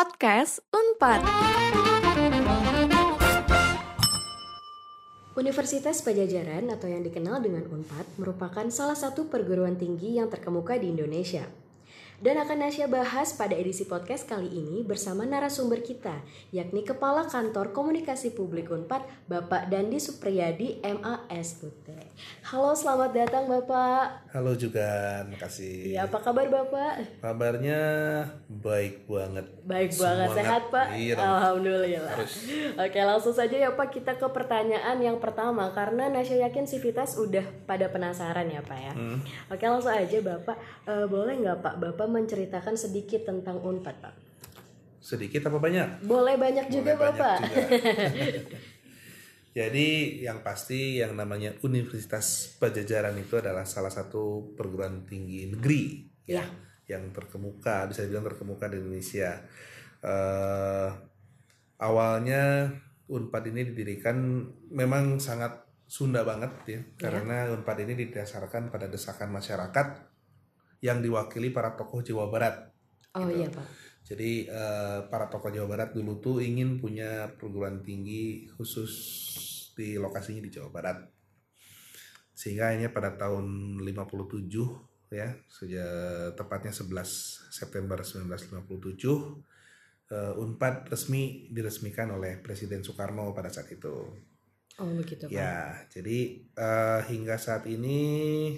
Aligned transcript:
Podcast 0.00 0.64
Unpad. 0.72 1.20
Universitas 5.36 6.00
Pajajaran 6.00 6.72
atau 6.72 6.88
yang 6.88 7.04
dikenal 7.04 7.44
dengan 7.44 7.68
UNPAD 7.68 8.16
merupakan 8.16 8.64
salah 8.72 8.96
satu 8.96 9.28
perguruan 9.28 9.76
tinggi 9.76 10.16
yang 10.16 10.32
terkemuka 10.32 10.80
di 10.80 10.96
Indonesia. 10.96 11.44
Dan 12.20 12.36
akan 12.36 12.68
Nasya 12.68 12.84
bahas 12.84 13.32
pada 13.32 13.56
edisi 13.56 13.88
podcast 13.88 14.28
kali 14.28 14.52
ini 14.52 14.84
bersama 14.84 15.24
narasumber 15.24 15.80
kita, 15.80 16.20
yakni 16.52 16.84
Kepala 16.84 17.24
Kantor 17.24 17.72
Komunikasi 17.72 18.36
Publik 18.36 18.68
UNPAD, 18.68 19.08
Bapak 19.24 19.72
Dandi 19.72 19.96
Supriyadi, 19.96 20.84
MASUT. 20.84 21.88
Halo, 22.44 22.76
selamat 22.76 23.16
datang 23.16 23.48
Bapak. 23.48 24.28
Halo 24.36 24.52
juga, 24.52 25.24
makasih. 25.32 25.96
Ya, 25.96 26.04
apa 26.04 26.20
kabar 26.20 26.44
Bapak? 26.44 27.24
Kabarnya 27.24 27.80
baik 28.52 29.08
banget. 29.08 29.46
Baik 29.64 29.96
banget, 29.96 30.28
Semangat. 30.28 30.44
sehat 30.44 30.62
Pak? 30.68 30.86
Iya. 30.92 31.14
Alhamdulillah. 31.16 32.12
Harus. 32.20 32.32
Oke, 32.76 33.00
langsung 33.00 33.32
saja 33.32 33.56
ya 33.56 33.72
Pak 33.72 33.96
kita 33.96 34.20
ke 34.20 34.28
pertanyaan 34.28 35.00
yang 35.00 35.16
pertama 35.24 35.72
karena 35.72 36.12
Nasya 36.12 36.44
yakin 36.44 36.68
Sivitas 36.68 37.16
udah 37.16 37.48
pada 37.64 37.88
penasaran 37.88 38.44
ya 38.52 38.60
Pak 38.60 38.76
ya. 38.76 38.92
Hmm. 38.92 39.24
Oke, 39.48 39.64
langsung 39.64 39.96
aja 39.96 40.20
Bapak 40.20 40.60
Eh, 40.90 41.06
boleh 41.06 41.38
nggak 41.38 41.62
Pak 41.62 41.74
Bapak 41.78 42.09
menceritakan 42.10 42.74
sedikit 42.74 43.24
tentang 43.24 43.62
Unpad 43.62 43.96
Pak? 44.02 44.14
Sedikit 45.00 45.48
apa 45.48 45.56
banyak? 45.56 46.04
Boleh 46.04 46.36
banyak 46.36 46.66
juga 46.68 46.92
Boleh 46.98 47.14
Bapak. 47.14 47.36
banyak 47.40 47.48
juga. 47.48 48.58
Jadi 49.58 49.88
yang 50.22 50.46
pasti 50.46 51.02
yang 51.02 51.18
namanya 51.18 51.50
Universitas 51.66 52.54
Pajajaran 52.54 53.18
itu 53.18 53.34
adalah 53.34 53.66
salah 53.66 53.90
satu 53.90 54.54
perguruan 54.54 55.02
tinggi 55.02 55.50
negeri 55.50 56.06
Ya. 56.30 56.46
yang 56.86 57.10
terkemuka, 57.10 57.90
bisa 57.90 58.06
dibilang 58.06 58.30
terkemuka 58.30 58.70
di 58.70 58.78
Indonesia. 58.78 59.42
Eh, 59.98 60.88
awalnya 61.82 62.70
Unpad 63.10 63.50
ini 63.50 63.66
didirikan 63.74 64.46
memang 64.70 65.18
sangat 65.18 65.66
Sunda 65.90 66.22
banget 66.22 66.52
ya, 66.70 66.80
karena 66.94 67.50
Unpad 67.50 67.82
ini 67.82 67.98
didasarkan 68.06 68.70
pada 68.70 68.86
desakan 68.86 69.34
masyarakat 69.34 70.09
yang 70.80 71.04
diwakili 71.04 71.52
para 71.52 71.76
tokoh 71.76 72.00
Jawa 72.00 72.28
Barat. 72.32 72.72
Oh 73.16 73.28
Gitu. 73.28 73.40
iya 73.40 73.48
Pak. 73.52 73.66
Jadi 74.10 74.48
eh, 74.48 75.00
para 75.06 75.30
tokoh 75.30 75.52
Jawa 75.54 75.68
Barat 75.70 75.90
dulu 75.94 76.18
tuh 76.18 76.36
ingin 76.42 76.80
punya 76.82 77.30
perguruan 77.36 77.84
tinggi 77.84 78.48
khusus 78.58 78.92
di 79.76 79.94
lokasinya 80.00 80.42
di 80.42 80.50
Jawa 80.50 80.70
Barat. 80.72 80.98
Sehingga 82.34 82.72
akhirnya 82.72 82.90
pada 82.90 83.14
tahun 83.14 83.78
57 83.84 85.12
ya, 85.12 85.36
sejak 85.46 86.34
tepatnya 86.34 86.72
11 86.72 87.52
September 87.52 88.00
1957 88.00 89.46
eh, 90.10 90.42
Unpad 90.42 90.90
resmi 90.90 91.52
diresmikan 91.52 92.10
oleh 92.16 92.40
Presiden 92.42 92.82
Soekarno 92.82 93.30
pada 93.36 93.52
saat 93.52 93.70
itu. 93.70 94.29
Oh 94.80 94.88
begitu 94.96 95.24
Pak. 95.24 95.30
Ya, 95.30 95.60
jadi 95.86 96.18
eh, 96.40 97.00
hingga 97.06 97.36
saat 97.36 97.68
ini 97.68 98.00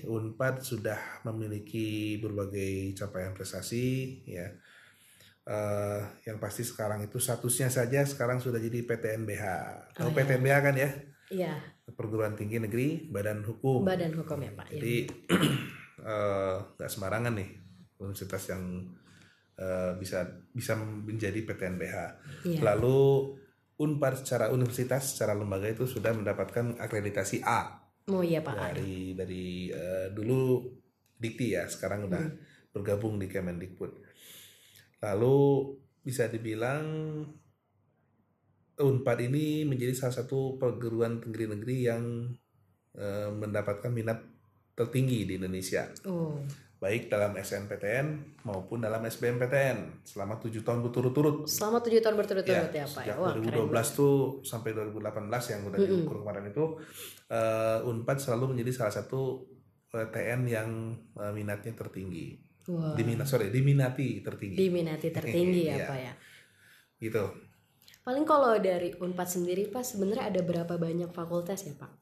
Unpad 0.02 0.62
sudah 0.62 0.94
memiliki 1.22 2.16
berbagai 2.16 2.94
capaian 2.94 3.34
prestasi, 3.34 3.86
ya. 4.24 4.46
Eh, 5.42 6.00
yang 6.22 6.38
pasti 6.38 6.62
sekarang 6.62 7.02
itu 7.02 7.18
statusnya 7.18 7.66
saja 7.66 8.06
sekarang 8.06 8.38
sudah 8.38 8.62
jadi 8.62 8.86
PTNBH. 8.86 9.44
Tahu 9.92 10.06
Oh, 10.06 10.08
ya. 10.08 10.16
PTNBH 10.16 10.56
kan 10.62 10.74
ya? 10.78 10.90
Iya, 11.28 11.54
Perguruan 11.90 12.38
Tinggi 12.38 12.62
Negeri 12.62 13.08
Badan 13.08 13.42
Hukum. 13.42 13.82
badan 13.82 14.14
hukum 14.14 14.38
ya 14.38 14.52
Pak. 14.54 14.70
ya. 14.70 14.78
Jadi 14.78 14.96
eh, 16.06 16.56
nggak 16.72 16.86
sembarangan 16.88 17.34
nih 17.34 17.50
universitas 17.98 18.54
yang 18.54 18.62
eh, 19.58 19.92
bisa 19.98 20.22
bisa 20.54 20.78
menjadi 20.78 21.42
PTNBH. 21.42 21.96
Iya. 22.46 22.60
Lalu 22.62 23.00
Unpad 23.83 24.22
secara 24.22 24.55
universitas, 24.55 25.12
secara 25.19 25.34
lembaga 25.34 25.66
itu 25.66 25.84
sudah 25.84 26.14
mendapatkan 26.14 26.79
akreditasi 26.79 27.42
A 27.42 27.83
Oh 28.06 28.23
iya 28.23 28.39
Pak. 28.42 28.55
dari 28.74 29.14
dari 29.14 29.45
eh, 29.70 30.06
dulu 30.11 30.62
Dikti 31.18 31.55
ya, 31.55 31.67
sekarang 31.67 32.06
udah 32.06 32.23
Hmm. 32.23 32.39
bergabung 32.74 33.14
di 33.18 33.30
Kemendikbud. 33.30 33.92
Lalu 35.02 35.39
bisa 36.02 36.27
dibilang 36.27 36.83
Unpad 38.74 39.18
ini 39.23 39.62
menjadi 39.62 39.95
salah 39.95 40.17
satu 40.18 40.56
perguruan 40.56 41.20
tinggi 41.20 41.46
negeri 41.46 41.77
yang 41.86 42.05
eh, 42.92 43.30
mendapatkan 43.30 43.89
minat 43.89 44.18
tertinggi 44.73 45.24
di 45.24 45.36
Indonesia, 45.39 45.89
Oh. 46.05 46.36
Baik 46.82 47.06
dalam 47.06 47.30
SNPTN 47.32 48.06
maupun 48.42 48.82
dalam 48.82 48.98
SBMPTN 49.00 50.02
selama 50.02 50.34
tujuh 50.36 50.60
tahun 50.60 50.82
berturut-turut. 50.82 51.46
Selama 51.46 51.78
tujuh 51.78 52.02
tahun 52.02 52.18
berturut-turut 52.18 52.68
ya, 52.68 52.82
Pak. 52.82 53.06
ya. 53.06 53.14
sejak 53.14 53.16
Wah, 53.16 53.32
keren 53.32 53.46
2012 53.46 53.70
banget. 53.70 53.86
tuh 53.94 54.14
sampai 54.42 54.70
2018 54.74 54.98
yang 55.48 55.60
udah 55.62 55.78
Mm-mm. 55.78 55.90
diukur 55.94 56.16
kemarin 56.20 56.44
itu 56.44 56.64
eh, 57.30 57.78
Unpad 57.82 58.18
selalu 58.18 58.44
menjadi 58.50 58.70
salah 58.74 58.90
satu 58.92 59.46
eh, 59.92 60.10
TN 60.10 60.40
yang 60.44 60.68
eh, 61.16 61.30
minatnya 61.30 61.70
tertinggi. 61.72 62.34
Wah. 62.66 62.94
Diminat 62.94 63.26
sorry, 63.26 63.48
diminati 63.48 64.18
tertinggi. 64.18 64.58
Diminati 64.58 65.08
tertinggi 65.08 65.62
ya 65.70 65.76
Iya. 65.76 65.86
Pak 65.86 65.98
ya. 66.00 66.12
gitu. 66.98 67.24
Paling 68.02 68.26
kalau 68.26 68.58
dari 68.58 68.90
Unpad 68.92 69.28
sendiri 69.30 69.70
Pak 69.70 69.86
sebenarnya 69.86 70.26
ada 70.26 70.42
berapa 70.42 70.74
banyak 70.74 71.14
fakultas 71.14 71.62
ya 71.62 71.78
Pak? 71.78 71.94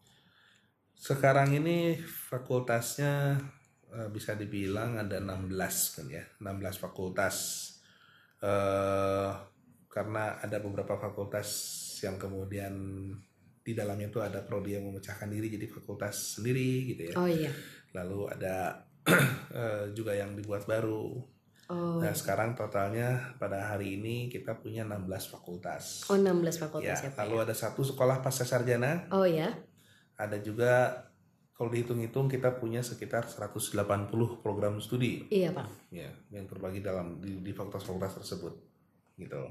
Sekarang 0.94 1.52
ini 1.52 1.96
fakultasnya 2.00 3.36
bisa 4.08 4.34
dibilang 4.34 4.96
ada 4.96 5.18
16 5.18 5.50
kan 5.96 6.06
ya, 6.06 6.24
16 6.38 6.78
fakultas. 6.78 7.36
eh 8.40 9.30
karena 9.90 10.38
ada 10.38 10.62
beberapa 10.62 10.94
fakultas 10.94 11.48
yang 12.00 12.14
kemudian 12.14 12.72
di 13.60 13.72
dalamnya 13.74 14.06
itu 14.08 14.22
ada 14.22 14.40
prodi 14.40 14.78
yang 14.78 14.86
memecahkan 14.86 15.26
diri 15.28 15.50
jadi 15.50 15.66
fakultas 15.66 16.38
sendiri 16.38 16.94
gitu 16.94 17.02
ya. 17.10 17.14
Oh 17.18 17.26
iya. 17.26 17.50
Lalu 17.92 18.30
ada 18.30 18.86
eh, 19.60 19.84
juga 19.92 20.14
yang 20.14 20.38
dibuat 20.38 20.64
baru. 20.64 21.18
Oh, 21.70 22.02
Nah, 22.02 22.10
sekarang 22.10 22.54
totalnya 22.54 23.34
pada 23.38 23.74
hari 23.74 23.94
ini 23.94 24.26
kita 24.26 24.58
punya 24.58 24.82
16 24.82 25.06
fakultas. 25.28 26.02
oh 26.10 26.18
16 26.18 26.50
ya, 26.50 26.60
fakultas 26.66 26.98
ya, 26.98 27.10
Pak. 27.14 27.18
lalu 27.26 27.36
ya? 27.36 27.42
ada 27.46 27.54
satu 27.54 27.82
sekolah 27.82 28.16
pasca 28.22 28.42
sarjana, 28.42 29.06
Oh 29.10 29.22
ya. 29.22 29.54
ada 30.16 30.34
juga 30.38 30.98
kalau 31.60 31.68
dihitung-hitung 31.68 32.24
kita 32.24 32.56
punya 32.56 32.80
sekitar 32.80 33.28
180 33.28 33.76
program 34.40 34.80
studi 34.80 35.28
Iya 35.28 35.52
Pak. 35.52 35.92
ya 35.92 36.08
yang 36.32 36.48
terbagi 36.48 36.80
dalam 36.80 37.20
di, 37.20 37.44
di 37.44 37.52
fakultas-fakultas 37.52 38.16
tersebut 38.16 38.56
gitu. 39.20 39.44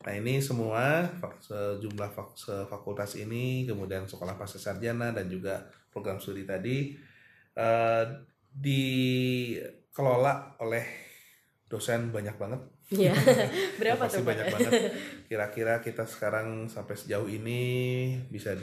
Nah 0.00 0.12
ini 0.12 0.42
semua 0.42 1.06
sejumlah 1.38 2.10
fak- 2.10 2.34
se- 2.34 2.66
fakultas 2.66 3.14
ini 3.14 3.62
kemudian 3.62 4.10
sekolah 4.10 4.34
pasca 4.34 4.58
sarjana 4.58 5.14
dan 5.14 5.30
juga 5.30 5.62
program 5.88 6.18
studi 6.18 6.42
tadi 6.42 6.98
eh, 7.54 8.04
dikelola 8.50 10.34
oleh 10.58 10.84
dosen 11.64 12.10
banyak 12.10 12.34
banget 12.34 12.58
Iya. 12.90 13.14
Berapa 13.80 14.02
pasti 14.02 14.18
tuh 14.18 14.22
Pak? 14.22 14.28
banyak 14.28 14.46
banget. 14.50 14.72
Kira-kira 15.24 15.78
kita 15.78 16.02
sekarang 16.04 16.66
sampai 16.66 16.94
sejauh 16.94 17.26
ini 17.26 17.62
bisa 18.26 18.58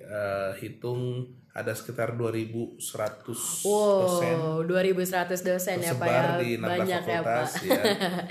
dihitung 0.00 1.00
ada 1.50 1.72
sekitar 1.72 2.14
2.100 2.14 2.78
dosen 3.26 3.66
Wow, 3.66 4.62
2100 4.62 5.34
dosen 5.42 5.76
ya 5.80 5.92
Pak 5.94 6.06
ya. 6.06 6.22
di 6.38 6.54
16 6.54 6.62
Banyak 6.62 6.86
ya 6.86 7.00
Pak. 7.00 7.08
fakultas 7.10 7.50
ya. 7.66 7.82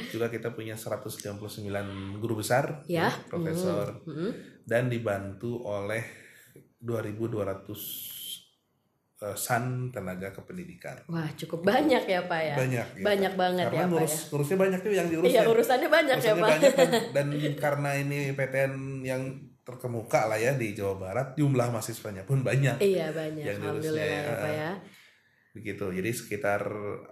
Juga 0.08 0.28
kita 0.30 0.50
punya 0.50 0.78
199 0.78 1.68
guru 2.16 2.40
besar, 2.40 2.86
Ya. 2.86 3.12
profesor 3.28 4.00
Mm-mm. 4.06 4.32
dan 4.64 4.88
dibantu 4.88 5.60
oleh 5.60 6.06
2.200 6.80 7.20
eh, 7.20 8.29
san 9.36 9.64
tenaga 9.90 10.32
kependidikan. 10.32 10.96
Wah, 11.06 11.28
cukup 11.34 11.60
banyak 11.62 12.04
ya 12.04 12.24
Pak 12.24 12.42
ya. 12.42 12.56
Banyak. 12.56 12.88
gitu. 12.94 13.04
Banyak 13.04 13.34
banget 13.36 13.66
Karena 13.66 13.76
ya 13.76 13.84
Pak 13.84 13.92
ngurus, 13.92 14.14
ya. 14.14 14.24
ngurusnya 14.32 14.58
banyak 14.58 14.80
tuh 14.80 14.92
yang 14.92 15.08
diurus 15.08 15.28
Iya, 15.28 15.42
urusannya 15.46 15.90
banyak 15.90 16.18
ya 16.18 16.32
Urusannya 16.32 16.36
Pak. 16.38 16.50
banyak 16.50 16.72
dan, 16.74 16.90
dan 17.16 17.28
karena 17.54 17.90
ini 17.96 18.20
PTN 18.32 18.74
yang 19.02 19.22
terkemuka 19.62 20.26
lah 20.26 20.36
ya 20.36 20.54
di 20.54 20.72
Jawa 20.72 20.96
Barat 20.98 21.28
jumlah 21.36 21.68
mahasiswanya 21.68 22.24
pun 22.24 22.42
banyak 22.42 22.80
Iya, 22.80 23.12
banyak. 23.12 23.44
Yang 23.44 23.58
Alhamdulillah 23.60 23.92
diurusnya, 24.00 24.24
ya 24.24 24.40
Pak 24.40 24.52
ya. 24.56 24.72
begitu 25.50 25.86
jadi 25.90 26.12
sekitar 26.12 26.62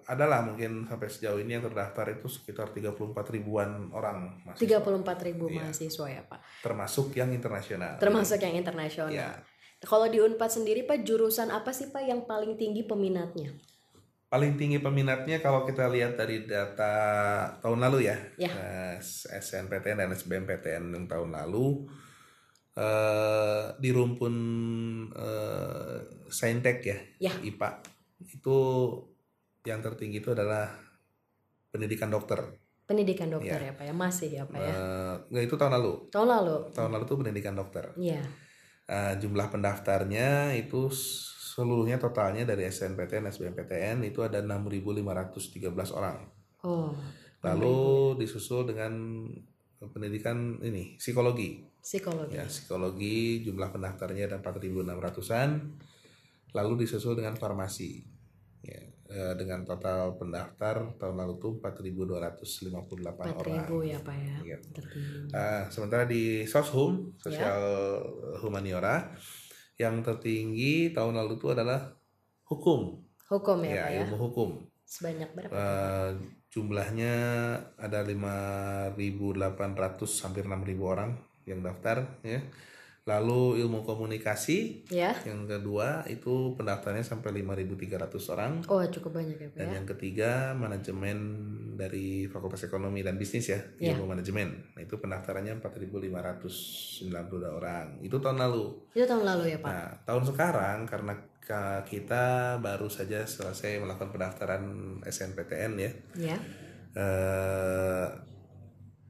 adalah 0.06 0.40
mungkin 0.42 0.86
sampai 0.86 1.10
sejauh 1.10 1.38
ini 1.38 1.58
yang 1.58 1.64
terdaftar 1.64 2.06
itu 2.14 2.30
sekitar 2.30 2.70
34 2.70 2.94
ribuan 3.32 3.90
orang 3.92 4.40
mahasiswa 4.44 4.78
34 4.80 5.28
ribu 5.28 5.50
Iya. 5.50 5.58
mahasiswa 5.60 6.06
ya 6.08 6.22
Pak. 6.24 6.40
termasuk 6.62 7.12
yang 7.12 7.30
internasional 7.30 7.98
Termasuk 7.98 8.38
yang 8.40 8.54
internasional. 8.56 9.10
ya 9.12 9.30
Kalau 9.80 10.10
di 10.10 10.18
Unpad 10.18 10.50
sendiri 10.50 10.82
Pak, 10.84 11.06
jurusan 11.06 11.54
apa 11.54 11.70
sih 11.70 11.90
Pak 11.90 12.02
yang 12.02 12.26
paling 12.26 12.58
tinggi 12.58 12.84
peminatnya? 12.84 13.54
paling 14.28 14.60
tinggi 14.60 14.84
peminatnya 14.84 15.40
kalau 15.40 15.64
kita 15.64 15.88
lihat 15.88 16.20
dari 16.20 16.44
data 16.44 16.92
tahun 17.64 17.80
lalu 17.88 18.12
ya, 18.12 18.18
Ya. 18.36 18.52
eh, 18.52 18.96
SNPTN 19.32 20.04
dan 20.04 20.12
SBMPTN 20.12 20.84
yang 20.92 21.08
tahun 21.08 21.32
lalu 21.32 21.88
eh, 22.76 23.66
di 23.80 23.90
rumpun 23.90 24.36
eh, 25.16 25.98
saintek 26.28 26.78
ya, 26.84 26.98
Ya. 27.24 27.34
IPA 27.40 27.70
itu 28.20 28.58
yang 29.64 29.80
tertinggi 29.80 30.20
itu 30.20 30.36
adalah 30.36 30.76
pendidikan 31.72 32.12
dokter 32.12 32.44
Pendidikan 32.84 33.28
dokter 33.28 33.60
ya, 33.64 33.72
Pak 33.76 33.84
ya, 33.84 33.94
masih 33.96 34.30
ya 34.32 34.44
Pak 34.44 34.60
ya. 34.60 34.76
Nggak 35.28 35.44
itu 35.44 35.56
tahun 35.56 35.74
lalu. 35.76 35.94
Tahun 36.08 36.28
lalu. 36.28 36.56
Tahun 36.72 36.92
lalu 36.92 37.04
tuh 37.04 37.18
pendidikan 37.20 37.56
dokter. 37.56 37.92
Iya. 37.96 38.24
Eh, 38.88 39.14
jumlah 39.20 39.52
pendaftarnya 39.52 40.56
itu 40.56 40.88
seluruhnya 40.88 42.00
totalnya 42.00 42.48
dari 42.48 42.64
SNPTN, 42.72 43.28
SBMPTN 43.28 44.00
itu 44.08 44.24
ada 44.24 44.40
6.513 44.40 45.92
orang. 45.92 46.24
Oh, 46.64 46.96
Lalu 47.44 48.16
disusul 48.24 48.64
dengan 48.64 48.94
pendidikan 49.92 50.58
ini 50.64 50.96
psikologi. 50.96 51.68
psikologi. 51.84 52.40
Ya, 52.40 52.48
psikologi 52.48 53.44
jumlah 53.44 53.76
pendaftarnya 53.76 54.32
ada 54.32 54.38
4.600-an. 54.40 55.50
Lalu 56.56 56.88
disusul 56.88 57.20
dengan 57.20 57.36
farmasi. 57.36 58.17
Ya, 59.08 59.32
eh, 59.32 59.34
dengan 59.40 59.64
total 59.64 60.20
pendaftar 60.20 61.00
tahun 61.00 61.16
lalu 61.16 61.34
tuh 61.40 61.52
4.258 61.64 63.40
orang. 63.40 63.64
4000 63.64 63.88
ya 63.88 63.98
Pak 64.04 64.16
ya. 64.16 64.38
Iya. 64.44 64.58
Tertinggi. 64.76 65.32
Ah, 65.32 65.64
sementara 65.72 66.04
di 66.04 66.44
Soshum, 66.44 67.16
sosial 67.16 67.56
humaniora, 68.44 69.16
yang 69.80 70.04
tertinggi 70.04 70.92
tahun 70.92 71.16
lalu 71.16 71.40
itu 71.40 71.48
adalah 71.54 71.96
hukum. 72.48 73.04
Hukum 73.28 73.60
ya, 73.64 73.72
Ya, 73.72 73.84
Pak 73.84 73.92
ya. 73.92 74.00
ilmu 74.04 74.16
hukum. 74.20 74.50
Sebanyak 74.88 75.30
berapa? 75.36 75.52
Eh, 75.52 76.10
jumlahnya 76.48 77.14
ada 77.76 78.00
5.800 78.04 80.24
hampir 80.24 80.48
6.000 80.48 80.88
orang 80.88 81.12
yang 81.44 81.60
daftar 81.64 82.08
ya. 82.24 82.40
Lalu 83.08 83.64
ilmu 83.64 83.82
komunikasi 83.82 84.84
Ya. 84.88 85.16
yang 85.24 85.48
kedua 85.48 86.04
itu 86.06 86.52
pendaftarnya 86.54 87.00
sampai 87.02 87.32
5.300 87.34 87.88
orang 88.28 88.60
Oh, 88.68 88.84
cukup 88.84 89.16
banyak 89.16 89.40
ya 89.40 89.48
Pak 89.48 89.56
dan 89.56 89.68
ya. 89.70 89.74
yang 89.74 89.88
ketiga 89.88 90.32
manajemen 90.54 91.18
dari 91.74 92.28
Fakultas 92.28 92.62
Ekonomi 92.62 93.00
dan 93.00 93.16
Bisnis 93.16 93.48
ya, 93.48 93.64
Ya. 93.78 93.96
ilmu 93.96 94.10
manajemen. 94.10 94.52
Nah, 94.76 94.82
itu 94.82 94.98
pendaftarannya 94.98 95.56
4.592 95.58 96.52
orang. 97.50 97.96
Itu 98.02 98.18
tahun 98.18 98.38
lalu. 98.38 98.76
Itu 98.92 99.06
tahun 99.06 99.24
lalu 99.24 99.44
ya 99.50 99.58
Pak. 99.58 99.70
Nah, 99.70 99.88
tahun 100.04 100.24
sekarang 100.26 100.78
karena 100.84 101.14
ka- 101.40 101.84
kita 101.84 102.26
baru 102.58 102.88
saja 102.88 103.24
selesai 103.24 103.80
melakukan 103.80 104.12
pendaftaran 104.12 104.64
SNPTN 105.02 105.72
ya. 105.78 105.92
Ya. 106.18 106.38
Eh, 106.92 108.08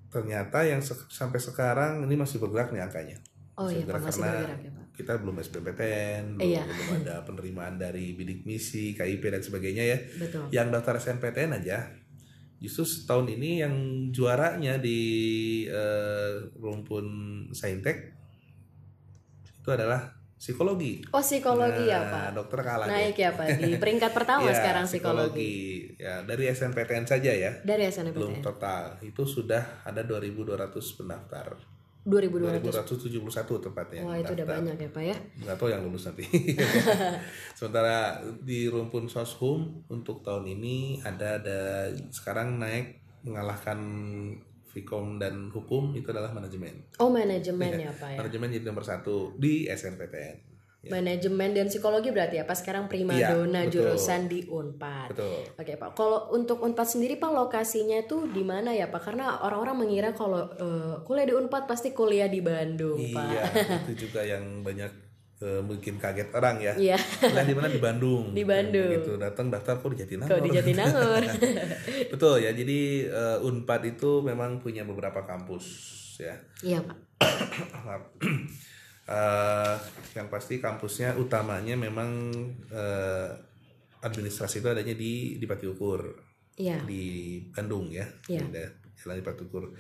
ternyata 0.08 0.62
yang 0.62 0.80
se- 0.80 1.10
sampai 1.10 1.38
sekarang 1.38 2.04
ini 2.04 2.14
masih 2.14 2.38
bergerak 2.38 2.70
nih 2.70 2.84
angkanya. 2.84 3.18
Oh 3.58 3.68
iya 3.68 3.82
bergerak 3.82 4.14
karena 4.14 4.30
bergerak 4.32 4.60
ya 4.60 4.72
Pak. 4.72 4.86
Kita 4.94 5.14
belum 5.16 5.36
SBMPTN, 5.40 6.24
belum, 6.36 6.46
Iya. 6.48 6.64
belum 6.64 6.90
ada 7.02 7.16
penerimaan 7.22 7.76
dari 7.76 8.14
bidik 8.14 8.42
misi, 8.44 8.94
KIP 8.94 9.24
dan 9.24 9.42
sebagainya 9.42 9.84
ya. 9.84 9.98
Betul. 10.18 10.46
Yang 10.50 10.68
daftar 10.72 10.94
SNPTN 10.98 11.52
aja, 11.54 11.78
justru 12.58 12.82
setahun 12.84 13.30
ini 13.30 13.62
yang 13.62 13.74
juaranya 14.10 14.78
di 14.78 15.02
eh, 15.66 16.34
rumpun 16.56 17.06
Saintek 17.52 18.14
itu 19.56 19.70
adalah 19.70 20.02
psikologi. 20.34 21.02
Oh, 21.10 21.20
psikologi 21.20 21.86
ya 21.86 21.98
Nah, 22.00 22.10
Pak. 22.10 22.28
Dokter 22.34 22.60
kalah. 22.62 22.88
Naik 22.88 23.18
ya 23.18 23.34
Pak 23.34 23.58
di 23.58 23.74
peringkat 23.76 24.12
pertama 24.14 24.46
Iya, 24.50 24.54
sekarang 24.56 24.86
psikologi. 24.86 25.54
Ya, 25.98 26.22
dari 26.22 26.46
SNPTN 26.48 27.06
saja 27.06 27.30
ya. 27.30 27.52
Dari 27.62 27.86
Belum 27.86 28.34
SNMPTN. 28.34 28.42
total. 28.42 28.98
Itu 29.02 29.26
sudah 29.26 29.82
ada 29.84 30.02
2200 30.02 30.58
pendaftar. 30.96 31.58
2200. 32.08 32.64
2271 32.64 33.68
tepatnya. 33.68 34.02
Wah, 34.08 34.16
itu 34.16 34.32
udah 34.32 34.48
banyak 34.48 34.76
ya 34.80 34.90
Pak 34.90 35.04
ya. 35.04 35.16
nggak 35.44 35.58
tahu 35.60 35.68
yang 35.68 35.84
lulus 35.84 36.08
nanti. 36.08 36.24
Sementara 37.58 38.16
di 38.42 38.72
rumpun 38.72 39.06
soshum 39.06 39.84
untuk 39.88 40.24
tahun 40.24 40.48
ini 40.48 41.04
ada 41.04 41.36
ada 41.38 41.60
sekarang 42.10 42.58
naik 42.58 43.04
mengalahkan 43.22 43.80
Vkom 44.68 45.18
dan 45.18 45.50
hukum 45.50 45.92
itu 45.92 46.08
adalah 46.08 46.30
manajemen. 46.30 46.86
Oh, 47.02 47.10
manajemen 47.10 47.76
Iya. 47.76 47.90
ya 47.90 47.92
Pak 47.92 48.10
ya. 48.14 48.18
Manajemen 48.22 48.48
jadi 48.54 48.66
nomor 48.66 48.86
satu 48.86 49.34
di 49.36 49.66
SNPTN. 49.66 50.57
Ya. 50.78 50.94
Manajemen 50.94 51.58
dan 51.58 51.68
psikologi 51.68 52.14
berarti 52.14 52.38
ya 52.38 52.46
Pak 52.46 52.62
sekarang 52.62 52.86
prima 52.86 53.12
Iya, 53.12 53.34
dona 53.34 53.66
betul. 53.66 53.82
jurusan 53.82 54.30
di 54.30 54.46
Unpad. 54.46 55.10
Betul. 55.10 55.42
Oke 55.58 55.74
Pak, 55.74 55.90
kalau 55.98 56.30
untuk 56.32 56.62
Unpad 56.62 56.86
sendiri 56.86 57.18
Pak 57.18 57.34
lokasinya 57.34 57.98
itu 57.98 58.30
di 58.30 58.46
mana 58.46 58.70
ya 58.72 58.88
Pak? 58.88 59.02
Karena 59.02 59.42
orang-orang 59.42 59.84
mengira 59.84 60.14
kalau 60.14 60.46
eh, 60.54 61.02
kuliah 61.02 61.26
di 61.26 61.34
Unpad 61.34 61.66
pasti 61.66 61.92
kuliah 61.92 62.30
di 62.30 62.46
Bandung 62.46 63.02
Pak. 63.10 63.26
Iya, 63.26 63.42
itu 63.90 64.06
juga 64.06 64.22
yang 64.22 64.62
banyak 64.62 64.92
eh, 65.42 65.62
mungkin 65.66 65.98
kaget 65.98 66.30
orang 66.32 66.62
ya. 66.62 66.74
Iya, 66.78 66.98
Kuliah 67.26 67.46
di 67.50 67.56
mana 67.58 67.68
di 67.74 67.82
Bandung. 67.82 68.24
Di 68.38 68.44
Bandung. 68.46 68.92
Gitu 69.02 69.12
datang 69.18 69.50
daftar 69.50 69.82
kok 69.82 69.90
di 69.92 69.98
Jatinangor. 69.98 70.30
kalau 70.30 70.46
di 70.46 70.52
Jatinangor. 70.56 71.22
Betul 72.14 72.36
ya. 72.46 72.54
Jadi 72.54 73.02
eh, 73.02 73.38
Unpad 73.42 73.82
itu 73.84 74.22
memang 74.22 74.62
punya 74.62 74.86
beberapa 74.86 75.26
kampus 75.26 75.66
ya. 76.22 76.38
iya 76.62 76.80
Pak. 76.86 76.98
Eh, 79.08 79.76
yang 80.14 80.28
pasti 80.28 80.60
kampusnya 80.60 81.16
utamanya 81.16 81.74
memang 81.74 82.28
eh, 82.68 83.30
administrasi 84.00 84.60
itu 84.60 84.68
adanya 84.68 84.92
di 84.92 85.14
di 85.36 85.46
Patiukur 85.46 86.04
Iya. 86.54 86.84
di 86.84 87.38
Bandung 87.48 87.88
ya, 87.88 88.04
Iya. 88.28 88.44
di 88.44 88.62
jalan 88.96 89.16
di 89.16 89.24
Patiukur. 89.24 89.72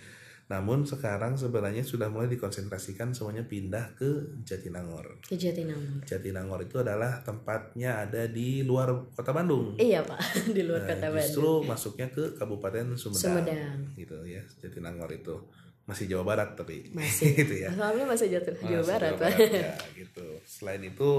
Namun 0.48 0.88
sekarang 0.88 1.36
sebenarnya 1.36 1.84
sudah 1.84 2.08
mulai 2.08 2.32
dikonsentrasikan 2.32 3.12
semuanya 3.12 3.44
pindah 3.44 3.92
ke 3.94 4.08
Jatinangor. 4.42 5.20
Ke 5.20 5.36
Jatinangor. 5.36 6.08
Jatinangor 6.08 6.64
itu 6.64 6.80
adalah 6.80 7.20
tempatnya 7.20 8.00
ada 8.00 8.32
di 8.32 8.64
luar 8.64 9.12
kota 9.12 9.36
Bandung. 9.36 9.76
Iya 9.76 10.08
Pak, 10.08 10.20
di 10.56 10.64
luar 10.64 10.82
Nah, 10.82 10.88
kota 10.88 11.08
Bandung. 11.10 11.20
justru 11.20 11.50
masuknya 11.68 12.08
ke 12.08 12.32
Kabupaten 12.34 12.96
Sumedang, 12.96 13.44
Sumedang. 13.44 13.78
gitu 13.92 14.18
ya 14.24 14.40
Jatinangor 14.64 15.12
itu 15.12 15.36
masih 15.88 16.06
Jawa 16.06 16.24
Barat 16.28 16.52
tapi 16.54 16.92
Masih. 16.92 17.32
gitu 17.40 17.64
ya 17.64 17.72
Soalnya 17.72 18.04
masih 18.04 18.28
jatuh 18.28 18.52
Jawa 18.60 18.84
Masih 18.84 18.92
Barat 18.92 19.14
Pak. 19.16 19.32
ya 19.40 19.74
gitu 19.96 20.28
selain 20.44 20.84
itu 20.84 21.12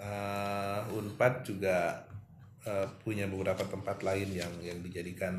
eh, 0.00 0.80
Unpad 0.96 1.44
juga 1.44 2.08
eh, 2.64 2.88
punya 3.04 3.28
beberapa 3.28 3.60
tempat 3.62 4.00
lain 4.00 4.32
yang 4.32 4.52
yang 4.64 4.80
dijadikan 4.80 5.36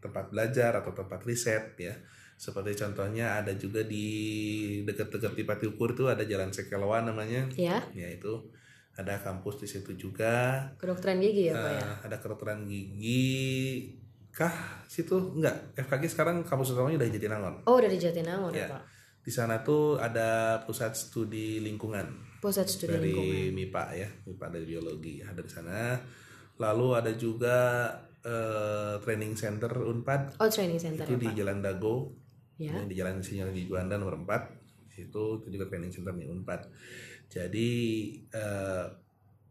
tempat 0.00 0.32
belajar 0.32 0.72
atau 0.74 0.96
tempat 0.96 1.20
riset 1.22 1.76
ya 1.76 1.92
seperti 2.34 2.74
contohnya 2.74 3.38
ada 3.38 3.52
juga 3.54 3.84
di 3.86 4.06
dekat-dekat 4.82 5.32
di 5.32 5.44
Patiukur 5.44 5.92
itu 5.92 6.08
ada 6.08 6.24
Jalan 6.24 6.50
Sekelwan 6.50 7.06
namanya 7.06 7.46
Ya, 7.54 7.78
ya 7.94 8.08
itu 8.10 8.50
ada 8.94 9.18
kampus 9.18 9.58
di 9.58 9.68
situ 9.68 9.94
juga 9.94 10.64
kedokteran 10.78 11.18
gigi 11.18 11.50
ya 11.50 11.54
Pak 11.54 11.70
ya. 11.70 11.78
Eh, 11.78 11.94
ada 12.08 12.16
kedokteran 12.18 12.64
gigi 12.64 13.92
kah 14.34 14.50
situ 14.84 15.14
enggak 15.32 15.54
FKG 15.76 16.10
sekarang 16.10 16.42
kampus 16.42 16.74
utamanya 16.74 16.98
udah 16.98 17.06
di 17.06 17.14
Jatinangor 17.14 17.54
Oh, 17.64 17.78
dari 17.78 17.94
Jatinangor 17.94 18.50
ya, 18.50 18.58
Ya. 18.60 18.68
Pak. 18.68 18.82
di 19.20 19.30
sana 19.30 19.62
tuh 19.62 19.96
ada 19.96 20.28
pusat 20.62 20.92
studi 20.92 21.56
lingkungan 21.58 22.04
Pusat 22.38 22.66
studi 22.68 22.92
dari 22.92 23.08
lingkungan. 23.08 23.54
MIPA 23.54 23.84
ya 23.94 24.08
MIPA 24.26 24.46
dari 24.50 24.66
biologi 24.66 25.14
ada 25.18 25.38
di 25.38 25.48
sana 25.48 25.96
lalu 26.56 26.86
ada 26.92 27.08
juga 27.10 27.56
eh, 28.20 28.94
training 28.98 29.32
center 29.32 29.70
Unpad 29.80 30.36
Oh, 30.36 30.46
training 30.46 30.76
center 30.76 31.04
itu 31.04 31.14
ya 31.14 31.20
di 31.20 31.28
Pak. 31.28 31.36
Jalan 31.36 31.58
Dago 31.60 31.94
Ya. 32.54 32.74
di 32.80 32.94
Jalan 32.94 33.18
Sinyal 33.18 33.50
di 33.50 33.64
Juanda 33.64 33.94
nomor 33.94 34.14
4 34.16 34.62
itu 34.96 35.22
itu 35.36 35.46
juga 35.48 35.66
training 35.66 35.90
center 35.90 36.12
nih 36.12 36.28
Unpad 36.28 36.70
jadi 37.26 37.70
eh, 38.28 38.84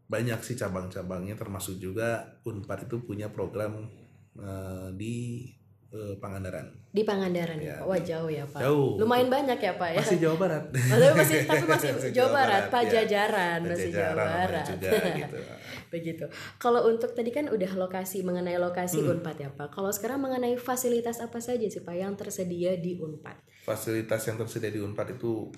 banyak 0.04 0.40
sih 0.40 0.54
cabang-cabangnya 0.54 1.34
termasuk 1.34 1.76
juga 1.76 2.38
Unpad 2.42 2.86
itu 2.86 3.00
punya 3.00 3.28
program 3.28 3.88
eh, 4.36 4.88
di 4.92 5.46
eh, 5.90 6.14
Pangandaran 6.16 6.66
Di 6.90 7.02
Pangandaran 7.02 7.58
ya, 7.58 7.66
Ya, 7.68 7.76
Pak. 7.76 7.86
Wah, 7.86 7.98
jauh 8.00 8.26
ya, 8.28 8.44
Pak. 8.44 8.60
Jauh. 8.60 8.94
Lumayan 8.96 9.26
banyak 9.26 9.58
ya, 9.58 9.74
Pak 9.74 9.90
ya. 9.90 9.98
masih 9.98 10.18
Jawa 10.20 10.36
Barat 10.38 10.64
Oh, 10.90 10.96
tapi 10.96 11.14
masih 11.16 11.36
tapi 11.42 11.64
masih 11.64 11.88
Masih 11.92 12.10
Jawa 12.10 12.30
Barat, 12.32 12.62
ya. 12.62 12.70
Pajajaran 12.70 13.58
masih 13.64 13.90
Jawa 13.90 14.12
Barat. 14.14 14.64
juga 14.68 14.90
gitu 15.12 15.36
Begitu. 15.94 16.24
Kalau 16.56 16.86
untuk 16.86 17.14
tadi 17.14 17.30
kan 17.30 17.46
udah 17.46 17.72
lokasi 17.76 18.22
mengenai 18.22 18.58
lokasi 18.58 18.98
Hmm. 18.98 19.14
Unpad 19.14 19.36
ya, 19.36 19.48
Pak. 19.48 19.70
Kalau 19.70 19.90
sekarang 19.90 20.18
mengenai 20.20 20.54
fasilitas 20.56 21.18
apa 21.18 21.38
saja 21.38 21.62
sih, 21.64 21.80
Pak 21.80 21.94
yang 21.94 22.14
tersedia 22.14 22.74
di 22.76 22.94
Unpad? 22.96 23.38
fasilitas 23.62 24.20
yang 24.24 24.36
tersedia 24.36 24.68
di 24.68 24.78
Unpad 24.78 25.14
itu 25.14 25.48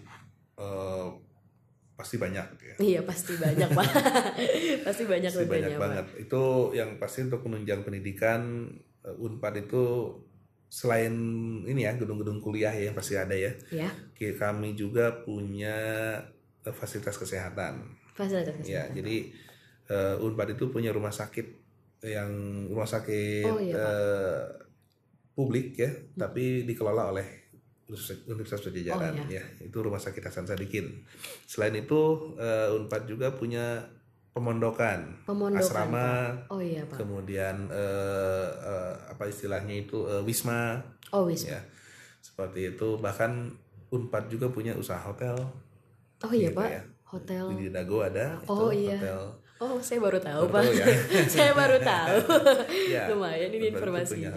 eh, 0.55 1.07
pasti 1.97 2.17
banyak 2.17 2.47
ya 2.61 2.75
Iya, 2.77 3.01
pasti 3.03 3.33
banyak, 3.35 3.73
Pak. 3.73 3.87
pasti 4.87 5.05
banyak 5.05 5.33
pasti 5.33 5.49
banyak 5.49 5.71
Pak. 5.71 5.81
banget 5.81 6.07
itu 6.21 6.43
yang 6.71 6.91
pasti 6.97 7.25
untuk 7.25 7.41
penunjang 7.41 7.81
pendidikan 7.83 8.69
eh, 9.01 9.17
Unpad 9.17 9.55
itu 9.59 10.13
selain 10.69 11.15
ini 11.63 11.83
ya 11.83 11.95
gedung-gedung 11.95 12.39
kuliah 12.39 12.71
ya 12.71 12.91
yang 12.91 12.95
pasti 12.95 13.15
ada 13.15 13.33
ya 13.33 13.49
Ya, 13.71 13.89
kami 14.35 14.75
juga 14.75 15.23
punya 15.23 15.73
eh, 16.61 16.75
fasilitas 16.75 17.17
kesehatan 17.17 17.97
fasilitas 18.13 18.61
ya 18.61 18.85
kesehatan. 18.85 18.93
jadi 18.95 19.17
eh, 19.89 20.17
Unpad 20.21 20.49
itu 20.53 20.69
punya 20.69 20.93
rumah 20.93 21.11
sakit 21.11 21.65
yang 22.05 22.29
rumah 22.69 22.85
sakit 22.85 23.47
Oh, 23.47 23.57
iya, 23.57 23.73
Pak. 23.73 23.81
Hmm. 23.81 23.89
eh, 23.89 24.45
publik 25.33 25.77
ya 25.77 25.89
tapi 26.15 26.65
dikelola 26.65 27.09
oleh 27.11 27.46
Universitas 27.87 28.63
Pajajaran 28.63 29.15
Oh, 29.17 29.27
ya 29.29 29.43
itu 29.59 29.77
rumah 29.77 29.99
sakit 29.99 30.19
Hasan 30.21 30.45
Sadikin 30.45 31.07
selain 31.45 31.75
itu 31.77 32.01
eh, 32.35 32.69
Unpad 32.73 33.07
juga 33.07 33.31
punya 33.31 33.79
pemondokan, 34.31 35.17
Pemondokan, 35.25 35.63
asrama 35.63 36.09
Oh 36.49 36.59
iya, 36.59 36.83
Pak. 36.83 36.99
kemudian 36.99 37.71
eh, 37.71 38.49
eh, 38.53 38.93
apa 39.09 39.25
istilahnya 39.25 39.75
itu 39.79 40.05
eh, 40.05 40.21
wisma 40.21 40.83
Oh 41.11 41.25
Wisma. 41.25 41.55
ya 41.55 41.61
seperti 42.19 42.75
itu 42.75 42.99
bahkan 42.99 43.55
Unpad 43.89 44.27
juga 44.27 44.51
punya 44.51 44.75
usaha 44.75 44.99
hotel 44.99 45.39
Oh 46.21 46.33
iya 46.33 46.51
Gitu 46.51 46.59
Pak. 46.59 46.69
ya. 46.69 46.83
Hotel. 47.07 47.45
di 47.55 47.71
Dago 47.71 48.03
ada 48.03 48.35
Oh, 48.45 48.75
itu 48.75 48.83
iya. 48.83 48.99
hotel 48.99 49.21
Oh 49.57 49.79
saya 49.81 50.03
baru 50.03 50.19
tahu 50.19 50.43
Baru 50.43 50.53
Pak. 50.53 50.63
tahu 50.65 50.73
ya? 50.75 50.87
saya 51.33 51.53
baru 51.55 51.77
tahu. 51.81 52.17
ya 52.93 53.03
Lumayan 53.09 53.49
ini 53.49 53.73
informasinya. 53.73 54.35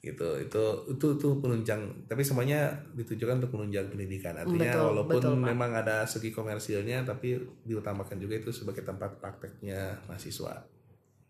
Gitu 0.00 0.24
itu 0.40 0.64
itu 0.88 1.06
itu 1.20 1.28
penunjang 1.44 1.80
tapi 2.08 2.24
semuanya 2.24 2.72
ditujukan 2.96 3.36
untuk 3.44 3.52
penunjang 3.52 3.84
pendidikan 3.92 4.32
artinya 4.32 4.72
Betul, 4.72 4.86
walaupun 4.96 5.20
betul, 5.20 5.34
Pak. 5.36 5.48
memang 5.52 5.70
ada 5.76 5.96
segi 6.08 6.32
komersilnya 6.32 7.04
tapi 7.04 7.36
diutamakan 7.68 8.16
juga 8.16 8.40
itu 8.40 8.48
sebagai 8.48 8.80
tempat 8.80 9.20
prakteknya 9.20 10.00
mahasiswa 10.08 10.64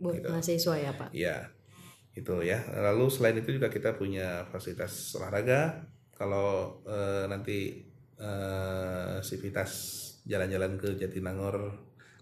Buat 0.00 0.14
Gitu. 0.16 0.28
mahasiswa 0.32 0.74
ya 0.80 0.92
Pak. 0.96 1.08
Iya, 1.12 1.36
itu 2.16 2.34
ya. 2.40 2.58
Lalu 2.72 3.04
selain 3.12 3.36
itu 3.36 3.52
juga 3.52 3.68
kita 3.68 4.00
punya 4.00 4.48
fasilitas 4.48 5.12
olahraga. 5.18 5.84
Kalau 6.16 6.80
eh, 6.88 7.28
nanti 7.28 7.84
eh, 8.16 9.16
sivitas 9.20 9.70
jalan-jalan 10.24 10.80
ke 10.80 10.96
Jatinangor 10.96 11.56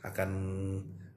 akan 0.02 0.30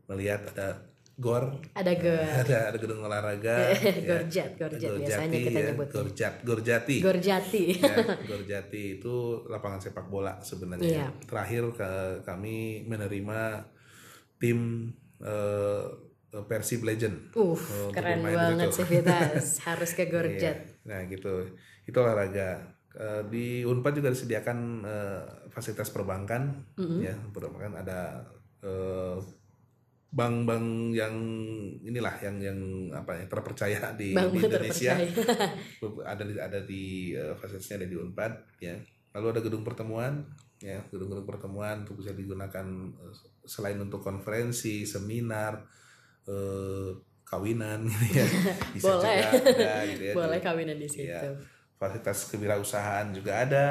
melihat 0.10 0.42
ada 0.54 0.91
gor, 1.20 1.44
Ada 1.76 1.92
gor. 2.00 2.28
ada 2.48 2.58
ada 2.72 2.78
gedung 2.80 3.04
olahraga, 3.04 3.56
ya. 3.72 3.94
Gorjat, 4.04 4.50
gorjat 4.56 4.90
biasanya 4.98 5.38
kita 5.38 5.60
ya. 5.60 5.68
nyebutnya. 5.72 5.96
Gorjat, 5.96 6.34
Gorjati. 6.44 6.98
Gorjati. 7.04 7.64
ya, 7.84 7.96
Gorjati 8.26 8.84
itu 9.02 9.16
lapangan 9.52 9.80
sepak 9.84 10.08
bola 10.08 10.40
sebenarnya. 10.40 10.88
Iya. 10.88 11.08
Terakhir 11.28 11.64
ke 11.76 11.92
kami 12.24 12.88
menerima 12.88 13.68
tim 14.40 14.90
eh, 15.22 15.86
Persib 16.32 16.88
Legend. 16.88 17.36
Uh, 17.36 17.60
untuk 17.60 17.92
keren 17.92 18.24
banget 18.24 18.72
situ. 18.72 18.88
Civitas. 18.88 19.60
Harus 19.68 19.92
ke 19.92 20.08
Gorjat. 20.08 20.58
Iya. 20.64 20.88
Nah 20.88 21.00
gitu, 21.12 21.44
itu 21.84 21.98
olahraga. 22.00 22.80
Di 23.32 23.64
Unpad 23.64 24.04
juga 24.04 24.12
disediakan 24.12 24.58
eh, 24.84 25.24
fasilitas 25.48 25.96
perbankan, 25.96 26.76
ya 27.00 27.16
perbankan 27.32 27.80
ada 27.80 28.20
eh, 28.60 29.16
bank-bank 30.12 30.92
yang 30.92 31.16
inilah 31.88 32.20
yang 32.20 32.36
yang 32.44 32.60
apa 32.92 33.16
ya 33.16 33.26
terpercaya 33.32 33.96
di, 33.96 34.12
di 34.12 34.40
Indonesia 34.44 35.00
terpercaya. 35.00 36.04
ada 36.04 36.24
di 36.28 36.36
ada 36.36 36.60
di 36.68 36.84
eh, 37.16 37.32
fasilitasnya 37.40 37.80
ada 37.80 37.88
di 37.88 37.96
Unpad 37.96 38.34
ya 38.60 38.76
lalu 39.16 39.26
ada 39.32 39.40
gedung 39.40 39.64
pertemuan 39.64 40.28
ya 40.60 40.84
gedung-gedung 40.92 41.24
pertemuan 41.24 41.88
untuk 41.88 42.04
bisa 42.04 42.12
digunakan 42.12 42.68
eh, 43.08 43.16
selain 43.48 43.80
untuk 43.80 44.04
konferensi 44.04 44.84
seminar 44.84 45.64
eh, 46.28 46.92
kawinan 47.24 47.88
gitu 47.92 48.20
ya 48.20 48.28
bisa 48.76 48.92
Boleh. 48.92 49.16
juga 49.16 49.32
ada 49.32 49.74
gitu 49.88 50.04
ya 50.04 50.14
Boleh 50.20 50.40
kawinan 50.44 50.76
di 50.76 50.88
situ. 50.92 51.08
Iya. 51.08 51.40
fasilitas 51.80 52.30
kewirausahaan 52.30 53.10
juga 53.16 53.48
ada 53.48 53.66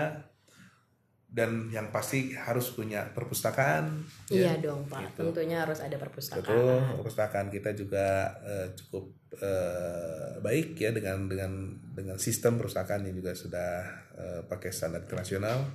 dan 1.31 1.71
yang 1.71 1.95
pasti 1.95 2.35
harus 2.35 2.75
punya 2.75 3.07
perpustakaan 3.15 4.03
Iya 4.27 4.59
dong 4.59 4.83
Pak. 4.91 5.15
Gitu. 5.15 5.31
Tentunya 5.31 5.63
harus 5.63 5.79
ada 5.79 5.95
perpustakaan. 5.95 6.43
Betul, 6.43 6.79
perpustakaan 6.99 7.47
kita 7.55 7.71
juga 7.79 8.35
eh, 8.43 8.67
cukup 8.75 9.15
eh, 9.39 10.43
baik 10.43 10.75
ya 10.75 10.91
dengan 10.91 11.31
dengan 11.31 11.71
dengan 11.95 12.19
sistem 12.19 12.59
perpustakaan 12.59 13.07
yang 13.07 13.15
juga 13.15 13.31
sudah 13.39 13.73
eh, 14.19 14.41
pakai 14.43 14.75
standar 14.75 15.07
internasional. 15.07 15.71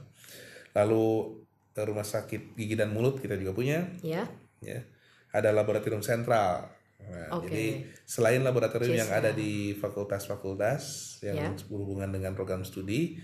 Lalu 0.76 1.40
rumah 1.76 2.04
sakit 2.04 2.56
gigi 2.56 2.76
dan 2.76 2.92
mulut 2.92 3.20
kita 3.20 3.36
juga 3.36 3.52
punya, 3.52 3.84
Ya. 4.00 4.28
ya. 4.60 4.80
Ada 5.32 5.52
laboratorium 5.52 6.00
sentral. 6.00 6.68
Nah, 7.06 7.28
Oke. 7.36 7.52
Jadi 7.52 7.66
selain 8.08 8.40
laboratorium 8.42 8.96
yang 8.96 9.12
CISA. 9.12 9.20
ada 9.20 9.32
di 9.36 9.76
fakultas-fakultas 9.76 10.84
yang 11.22 11.36
Ya. 11.36 11.50
berhubungan 11.68 12.10
dengan 12.12 12.32
program 12.32 12.64
studi, 12.64 13.20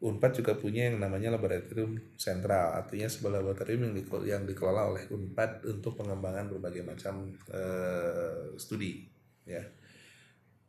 Unpad 0.00 0.32
juga 0.32 0.56
punya 0.56 0.88
yang 0.88 0.96
namanya 0.96 1.36
laboratorium 1.36 2.00
sentral, 2.16 2.72
artinya 2.72 3.04
sebuah 3.04 3.44
laboratorium 3.44 3.84
yang, 3.84 3.94
diko- 4.00 4.24
yang 4.24 4.42
dikelola 4.48 4.96
oleh 4.96 5.04
Unpad 5.12 5.68
untuk 5.68 5.92
pengembangan 6.00 6.48
berbagai 6.48 6.80
macam 6.80 7.28
eh, 7.52 8.56
studi, 8.56 9.04
ya. 9.44 9.60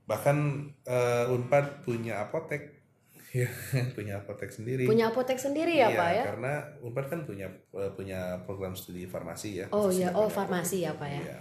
Bahkan 0.03 0.37
eh, 0.83 1.31
Unpad 1.31 1.87
punya 1.87 2.27
apotek, 2.27 2.83
ya, 3.39 3.47
punya 3.95 4.19
apotek 4.19 4.51
sendiri. 4.51 4.83
Punya 4.83 5.15
apotek 5.15 5.39
sendiri 5.39 5.79
ya 5.79 5.87
Iya, 5.87 5.99
Pak 6.03 6.09
ya? 6.11 6.23
Karena 6.35 6.53
Unpad 6.83 7.05
kan 7.07 7.19
punya 7.23 7.47
eh, 7.71 7.91
punya 7.95 8.43
program 8.43 8.75
studi 8.75 9.07
farmasi 9.07 9.63
ya. 9.63 9.65
Oh 9.71 9.87
iya, 9.87 10.11
banyak 10.11 10.19
oh 10.19 10.27
farmasi 10.27 10.83
ya 10.83 10.91
Pak 10.99 11.07
ya. 11.07 11.21
Iya. 11.23 11.39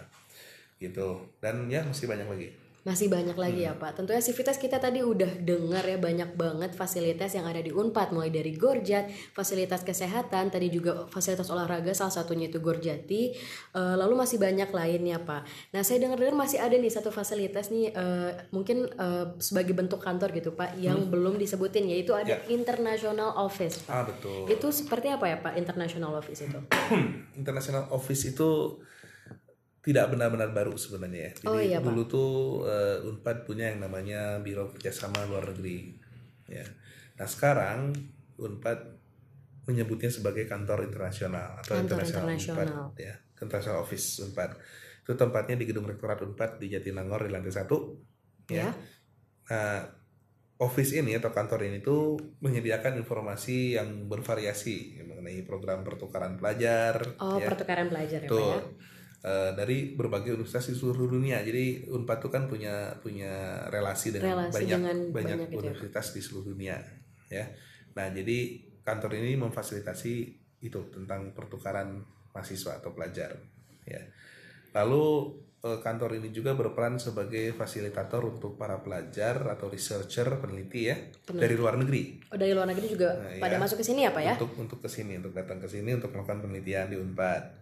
Gitu. 0.79 1.09
Dan 1.43 1.67
ya 1.67 1.83
masih 1.83 2.07
banyak 2.07 2.31
lagi. 2.31 2.70
Masih 2.81 3.07
banyak 3.07 3.37
lagi 3.37 3.61
Hmm. 3.61 3.69
ya 3.69 3.75
Pak. 3.75 3.93
Tentunya 3.95 4.19
Civitas 4.19 4.57
kita 4.57 4.77
tadi 4.77 5.01
udah 5.01 5.29
dengar 5.39 5.85
ya 5.85 5.97
banyak 5.97 6.33
banget 6.33 6.73
fasilitas 6.73 7.29
yang 7.31 7.45
ada 7.45 7.61
di 7.61 7.69
Unpad 7.69 8.11
mulai 8.11 8.29
dari 8.29 8.53
Gorjat, 8.53 9.05
fasilitas 9.31 9.83
kesehatan, 9.83 10.49
tadi 10.49 10.69
juga 10.69 11.05
fasilitas 11.07 11.45
olahraga 11.47 11.93
salah 11.93 12.09
satunya 12.11 12.49
itu 12.49 12.57
Gorjati. 12.57 13.37
Eh, 13.71 13.95
lalu 13.95 14.17
masih 14.17 14.41
banyak 14.41 14.71
lainnya 14.71 15.21
Pak. 15.21 15.45
Nah 15.71 15.81
saya 15.81 16.01
dengar-dengar 16.01 16.33
masih 16.35 16.57
ada 16.57 16.73
nih 16.73 16.89
satu 16.89 17.09
fasilitas 17.11 17.69
nih 17.69 17.93
eh, 17.93 18.49
mungkin 18.49 18.89
eh, 18.89 19.27
sebagai 19.37 19.73
bentuk 19.73 20.01
kantor 20.01 20.33
gitu 20.33 20.53
Pak 20.53 20.77
yang 20.77 21.05
belum 21.07 21.37
disebutin 21.37 21.85
yaitu 21.85 22.13
ada 22.13 22.23
Hmm. 22.23 22.47
Ya. 22.47 22.55
International 22.55 23.35
Office 23.37 23.83
Pak. 23.83 23.91
Ah 23.91 24.05
betul. 24.05 24.47
Itu 24.47 24.71
seperti 24.71 25.11
apa 25.11 25.27
ya 25.27 25.37
Pak 25.37 25.53
International 25.55 26.15
Office 26.15 26.41
itu? 26.43 26.59
International 27.37 27.91
Office 27.91 28.25
itu 28.27 28.79
tidak 29.81 30.13
benar-benar 30.13 30.53
baru 30.53 30.77
sebenarnya 30.77 31.21
ya. 31.21 31.33
Jadi 31.41 31.49
Oh, 31.49 31.61
iya, 31.61 31.79
Pak. 31.81 31.87
dulu 31.89 32.03
tuh 32.05 32.31
eh, 32.69 33.09
Unpad 33.09 33.49
punya 33.49 33.73
yang 33.73 33.81
namanya 33.81 34.37
Biro 34.39 34.69
Kerjasama 34.69 35.25
Luar 35.25 35.49
Negeri. 35.53 35.97
Ya. 36.47 36.65
Nah 37.17 37.29
sekarang 37.29 37.97
Unpad 38.37 38.79
menyebutnya 39.65 40.13
sebagai 40.13 40.45
kantor 40.45 40.85
internasional 40.89 41.61
atau 41.65 41.77
Kantor 41.79 42.01
internasional 42.05 42.29
internasional. 42.29 42.67
Unpad, 42.93 43.01
ya. 43.01 43.15
International 43.41 43.79
Office 43.81 44.07
Unpad. 44.21 44.51
Itu 45.01 45.13
tempatnya 45.17 45.57
di 45.57 45.65
gedung 45.65 45.89
Rektorat 45.89 46.21
Unpad 46.21 46.61
di 46.61 46.69
Jatinangor 46.69 47.25
di 47.25 47.33
lantai 47.33 47.53
satu. 47.53 47.97
Ya. 48.53 48.69
Nah, 49.49 49.81
office 50.61 50.93
ini 50.93 51.17
atau 51.17 51.33
kantor 51.33 51.73
ini 51.73 51.81
tuh 51.81 52.21
menyediakan 52.45 53.01
informasi 53.01 53.81
yang 53.81 54.13
bervariasi 54.13 55.01
mengenai 55.09 55.41
program 55.49 55.81
pertukaran 55.81 56.37
pelajar, 56.37 57.17
Oh 57.17 57.41
ya. 57.41 57.49
pertukaran 57.49 57.89
belajar 57.89 58.21
ya 58.21 58.29
Pak 58.29 58.37
ya? 58.37 58.61
Eh, 59.21 59.53
dari 59.53 59.93
berbagai 59.93 60.33
universitas 60.33 60.73
di 60.73 60.81
seluruh 60.81 61.13
dunia. 61.13 61.45
Jadi 61.45 61.93
Unpad 61.93 62.25
itu 62.25 62.29
kan 62.33 62.49
punya 62.49 62.89
punya 63.05 63.69
relasi 63.69 64.17
dengan 64.17 64.49
Relasi 64.49 64.57
banyak 64.57 64.79
dengan 64.81 64.97
banyak 64.97 65.13
banyak 65.13 65.37
gitu 65.37 65.53
ya. 65.53 65.61
universitas 65.61 66.07
di 66.17 66.21
seluruh 66.25 66.47
dunia, 66.57 66.81
ya. 67.29 67.45
Nah, 68.01 68.09
jadi 68.17 68.65
kantor 68.81 69.21
ini 69.21 69.37
memfasilitasi 69.37 70.13
itu 70.65 70.81
tentang 70.89 71.37
pertukaran 71.37 72.01
mahasiswa 72.33 72.81
atau 72.81 72.97
pelajar, 72.97 73.37
ya. 73.85 74.01
Lalu 74.73 75.37
eh, 75.69 75.79
kantor 75.85 76.17
ini 76.17 76.33
juga 76.33 76.57
berperan 76.57 76.97
sebagai 76.97 77.53
fasilitator 77.53 78.25
untuk 78.25 78.57
para 78.57 78.81
pelajar 78.81 79.53
atau 79.53 79.69
researcher 79.69 80.41
peneliti 80.41 80.89
ya 80.89 80.97
dari 81.29 81.53
luar 81.53 81.77
negeri 81.77 82.33
Oh 82.33 82.41
dari 82.41 82.57
luar 82.57 82.73
negeri 82.73 82.89
juga 82.89 83.13
Nah, 83.21 83.37
pada 83.37 83.61
iya. 83.61 83.61
masuk 83.61 83.77
ke 83.77 83.85
sini 83.85 84.09
ya 84.09 84.17
Pak 84.17 84.23
ya? 84.25 84.33
untuk 84.41 84.57
untuk 84.57 84.81
ke 84.81 84.89
sini 84.89 85.21
untuk 85.21 85.37
datang 85.37 85.61
ke 85.61 85.69
sini 85.69 85.93
untuk 85.93 86.09
melakukan 86.17 86.41
penelitian 86.49 86.89
di 86.89 86.97
Unpad 86.97 87.60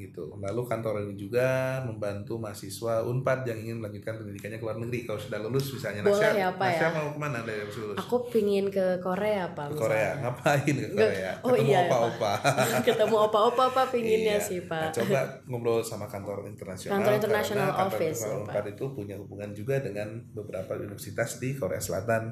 gitu. 0.00 0.32
Lalu 0.40 0.62
kantor 0.64 1.04
ini 1.04 1.14
juga 1.14 1.46
membantu 1.82 2.36
mahasiswa 2.36 3.04
Unpad 3.04 3.44
yang 3.44 3.58
ingin 3.60 3.76
melanjutkan 3.78 4.16
pendidikannya 4.16 4.56
ke 4.56 4.64
luar 4.64 4.78
negeri. 4.78 5.04
Kalau 5.04 5.20
sudah 5.20 5.38
lulus 5.38 5.66
misalnya 5.70 6.00
Boleh 6.00 6.16
Nasya, 6.16 6.30
ya, 6.32 6.48
Pak, 6.56 6.68
Nasya 6.72 6.80
ya? 6.82 6.90
mau 6.94 7.08
ke 7.10 7.18
mana 7.18 7.38
dari 7.42 7.60
habis 7.60 7.76
lulus? 7.76 7.96
Aku 7.98 8.16
pingin 8.26 8.66
ke 8.68 8.86
Korea 8.98 9.44
Pak 9.52 9.66
ke 9.66 9.72
misalnya. 9.72 9.84
Korea. 9.84 10.10
Ngapain 10.22 10.74
ke 10.74 10.88
Korea? 10.90 11.32
Oh 11.40 11.50
Ketemu 11.50 11.68
iya, 11.68 11.80
opa-opa. 11.84 12.32
Ketemu 12.88 13.16
opa-opa 13.28 13.64
Pak 13.70 13.86
pinginnya 13.90 14.36
Iya. 14.36 14.38
sih 14.40 14.60
Nah, 14.62 14.88
Pak. 14.88 15.02
coba 15.02 15.20
ngobrol 15.44 15.80
sama 15.80 16.06
kantor 16.06 16.46
internasional. 16.46 16.96
Kantor 16.96 17.12
kantor 17.12 17.86
office, 17.90 18.18
internasional 18.22 18.30
ya, 18.30 18.40
Pak. 18.40 18.52
Unpad 18.54 18.64
itu 18.72 18.84
punya 18.94 19.14
hubungan 19.18 19.50
juga 19.50 19.74
dengan 19.78 20.08
beberapa 20.30 20.72
universitas 20.74 21.36
di 21.36 21.52
Korea 21.52 21.78
Selatan. 21.78 22.22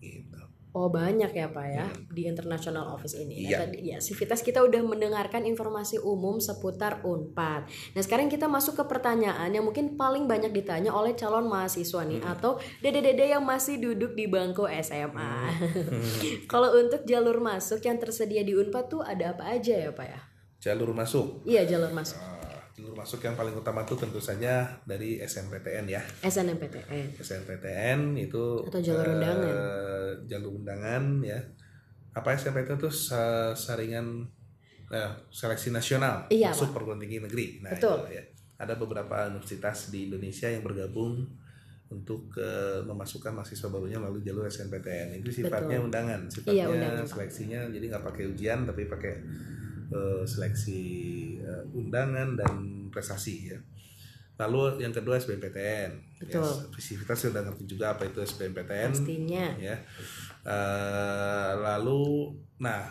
Gitu. 0.00 0.29
Oh 0.70 0.86
banyak 0.86 1.34
ya 1.34 1.50
Pak 1.50 1.66
ya 1.66 1.86
di 2.14 2.30
international 2.30 2.94
office 2.94 3.18
ini. 3.18 3.42
Iya. 3.42 3.50
Ya, 3.50 3.58
tadi 3.66 3.78
ya 3.90 3.98
Civitas 3.98 4.40
kita 4.46 4.62
udah 4.62 4.78
mendengarkan 4.86 5.42
informasi 5.42 5.98
umum 5.98 6.38
seputar 6.38 7.02
Unpad. 7.02 7.66
Nah 7.66 8.02
sekarang 8.02 8.30
kita 8.30 8.46
masuk 8.46 8.78
ke 8.78 8.84
pertanyaan 8.86 9.50
yang 9.50 9.66
mungkin 9.66 9.98
paling 9.98 10.30
banyak 10.30 10.54
ditanya 10.54 10.94
oleh 10.94 11.18
calon 11.18 11.50
mahasiswa 11.50 12.06
nih 12.06 12.22
atau 12.22 12.62
dede-dede 12.78 13.34
yang 13.34 13.42
masih 13.42 13.82
duduk 13.82 14.14
di 14.14 14.30
bangku 14.30 14.70
SMA. 14.80 15.50
Kalau 16.52 16.70
untuk 16.78 17.02
jalur 17.02 17.42
masuk 17.42 17.82
yang 17.82 17.98
tersedia 17.98 18.46
di 18.46 18.54
Unpad 18.54 18.84
tuh 18.86 19.02
ada 19.02 19.34
apa 19.34 19.50
aja 19.50 19.74
ya 19.74 19.90
Pak 19.90 20.06
ya? 20.06 20.20
Jalur 20.60 20.94
masuk. 20.94 21.42
Iya 21.48 21.66
jalur 21.66 21.90
masuk. 21.90 22.20
Ah, 22.20 22.39
jalur 22.80 22.96
masuk 22.96 23.20
yang 23.20 23.34
paling 23.34 23.52
utama 23.52 23.84
itu 23.84 23.92
tentu 23.94 24.16
saja 24.16 24.64
dari 24.82 25.20
SNPTN 25.20 25.84
ya. 25.86 26.00
SNMPTN. 26.20 27.14
SNPTN 27.14 28.00
itu 28.16 28.64
Atau 28.64 28.80
jalur 28.80 29.04
eh, 29.04 29.12
undangan. 29.12 29.54
jalur 30.24 30.52
undangan 30.54 31.04
ya. 31.20 31.38
Apa 32.10 32.32
SNPTN 32.32 32.76
itu 32.76 32.90
sa- 32.90 33.52
saringan 33.52 34.24
eh, 34.88 35.12
seleksi 35.28 35.70
nasional 35.70 36.24
Iya, 36.26 36.50
masuk 36.50 36.72
perguruan 36.72 36.98
tinggi 36.98 37.20
negeri. 37.20 37.60
Nah, 37.60 37.70
Betul. 37.70 38.08
itu 38.08 38.16
ya. 38.16 38.24
Ada 38.58 38.74
beberapa 38.74 39.28
universitas 39.28 39.88
di 39.88 40.08
Indonesia 40.08 40.44
yang 40.44 40.60
bergabung 40.60 41.24
untuk 41.90 42.30
uh, 42.38 42.78
memasukkan 42.84 43.34
mahasiswa 43.34 43.66
barunya 43.66 43.98
melalui 43.98 44.22
jalur 44.22 44.46
SNPTN 44.46 45.10
itu 45.18 45.42
sifatnya 45.42 45.74
Betul. 45.74 45.86
undangan 45.86 46.20
Iya, 46.22 46.30
sifatnya 46.30 46.66
undangan, 46.70 47.02
Pak. 47.02 47.10
seleksinya 47.10 47.60
jadi 47.66 47.84
nggak 47.90 48.04
pakai 48.06 48.24
ujian 48.30 48.58
tapi 48.62 48.86
pakai 48.86 49.12
uh, 49.90 50.22
seleksi 50.24 50.82
uh, 51.42 51.64
undangan 51.74 52.34
dan 52.34 52.54
prestasi 52.90 53.54
ya. 53.54 53.58
Lalu 54.40 54.80
yang 54.80 54.96
kedua 54.96 55.20
SBMPTN 55.20 56.16
Betul. 56.16 56.40
ya, 56.40 56.96
kita 56.96 57.12
sudah 57.12 57.44
ngerti 57.44 57.68
juga 57.68 57.92
apa 57.92 58.08
itu 58.08 58.24
SBMPTN 58.24 58.88
Pastinya. 58.88 59.46
ya. 59.60 59.76
Eh, 60.40 61.52
lalu 61.60 62.32
nah 62.56 62.88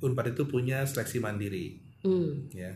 Unpad 0.00 0.32
itu 0.32 0.48
punya 0.48 0.88
seleksi 0.88 1.20
mandiri. 1.20 1.76
Hmm. 2.00 2.48
ya. 2.48 2.72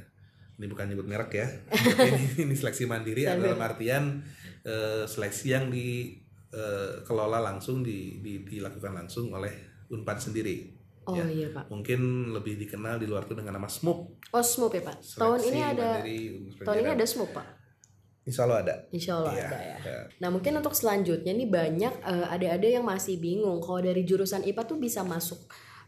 Ini 0.61 0.69
bukan 0.69 0.93
nyebut 0.93 1.09
merek 1.09 1.41
ya. 1.41 1.49
Ini, 1.73 2.37
ini 2.45 2.53
seleksi 2.53 2.85
mandiri 2.85 3.25
dalam 3.25 3.57
artian 3.65 4.21
eh, 4.61 5.09
seleksi 5.09 5.57
yang 5.57 5.73
dikelola 5.73 7.41
langsung 7.41 7.81
di, 7.81 8.21
di- 8.21 8.45
dilakukan 8.45 8.93
langsung 8.93 9.33
oleh 9.33 9.57
Unpad 9.89 10.21
sendiri 10.21 10.76
Oh 11.07 11.15
ya. 11.15 11.25
iya 11.25 11.49
Pak. 11.49 11.65
mungkin 11.69 12.01
lebih 12.29 12.55
dikenal 12.57 12.97
di 12.97 13.07
luar 13.07 13.23
itu 13.23 13.33
dengan 13.33 13.55
nama 13.55 13.67
SMUP 13.67 13.99
Oh 14.29 14.43
SMUP 14.43 14.73
ya 14.75 14.83
Pak. 14.85 14.97
Tahun 15.15 15.39
Seleksi 15.39 15.49
ini 15.49 15.61
ada 15.61 15.89
Mandiri 15.97 16.19
tahun 16.61 16.77
ini 16.79 16.91
ada 16.93 17.05
SMUP 17.05 17.31
Pak. 17.31 17.47
Insya 18.25 18.43
Allah 18.43 18.59
ada 18.61 18.75
Insya 18.91 19.13
Allah 19.17 19.33
Iya, 19.33 19.47
ada 19.47 19.59
ya. 19.61 19.77
ya. 19.81 19.99
Nah 20.19 20.29
mungkin 20.29 20.53
untuk 20.55 20.73
selanjutnya 20.73 21.31
nih 21.31 21.47
banyak 21.47 21.95
eh, 21.97 22.27
adik-adik 22.29 22.71
yang 22.73 22.85
masih 22.85 23.17
bingung 23.17 23.59
kalau 23.61 23.79
dari 23.81 24.03
jurusan 24.03 24.43
IPA 24.43 24.63
tuh 24.65 24.77
bisa 24.77 25.01
masuk 25.01 25.39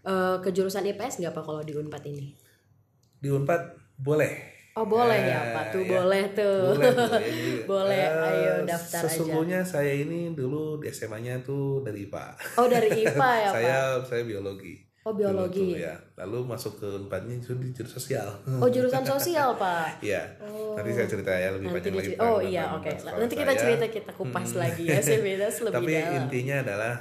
eh, 0.03 0.39
ke 0.39 0.49
jurusan 0.49 0.87
IPS 0.87 1.19
nggak 1.19 1.33
Pak 1.33 1.43
kalau 1.43 1.61
di 1.61 1.75
Unpad 1.75 2.03
ini? 2.05 2.31
di 3.17 3.29
Unpad 3.29 3.61
boleh 3.97 4.55
Oh 4.73 4.87
boleh 4.87 5.19
Eh, 5.19 5.27
ya 5.27 5.41
Pak 5.51 5.65
tuh 5.75 5.83
ya. 5.83 5.91
boleh 5.93 6.25
tuh. 6.31 6.59
boleh, 6.71 6.95
boleh. 6.95 7.19
Jadi, 7.19 7.51
Boleh, 7.67 7.99
eh, 8.01 8.29
ayo 8.31 8.53
daftar 8.63 9.03
aja. 9.03 9.11
sesungguhnya 9.11 9.61
saya 9.61 9.91
ini 9.93 10.31
dulu 10.31 10.79
di 10.79 10.87
SMA-nya 10.89 11.43
tuh 11.43 11.83
dari 11.83 12.07
IPA 12.07 12.25
Oh 12.55 12.71
dari 12.71 12.87
IPA 12.97 13.11
ya 13.11 13.19
Pak. 13.45 13.53
saya 13.53 13.79
saya 14.07 14.23
biologi 14.23 14.79
Oh 15.09 15.15
biologi. 15.15 15.73
ya 15.75 15.97
lalu 16.15 16.45
masuk 16.45 16.77
ke 16.77 16.89
unpadnya 16.99 17.33
itu 17.33 17.57
di 17.57 17.73
jurusan 17.73 17.97
sosial 17.97 18.29
Oh 18.55 18.69
jurusan 18.69 19.01
sosial 19.03 19.57
Pak. 19.57 19.99
Iya. 20.05 20.23
Nanti 20.75 20.91
saya 20.93 21.07
cerita 21.07 21.31
ya 21.31 21.49
lebih 21.51 21.69
Nanti 21.69 21.89
panjang 21.89 21.95
lagi. 21.97 22.13
oh 22.19 22.39
iya 22.39 22.65
oke. 22.71 22.91
sekolah 22.91 23.17
Nanti 23.19 23.35
kita 23.35 23.51
saya. 23.51 23.61
cerita 23.65 23.87
kita 23.89 24.11
kupas 24.13 24.51
lagi 24.55 24.85
ya 24.85 25.01
Sebedas 25.01 25.57
lebih 25.59 25.75
Tapi 25.75 25.93
dalam. 25.95 26.17
intinya 26.21 26.57
adalah 26.61 26.95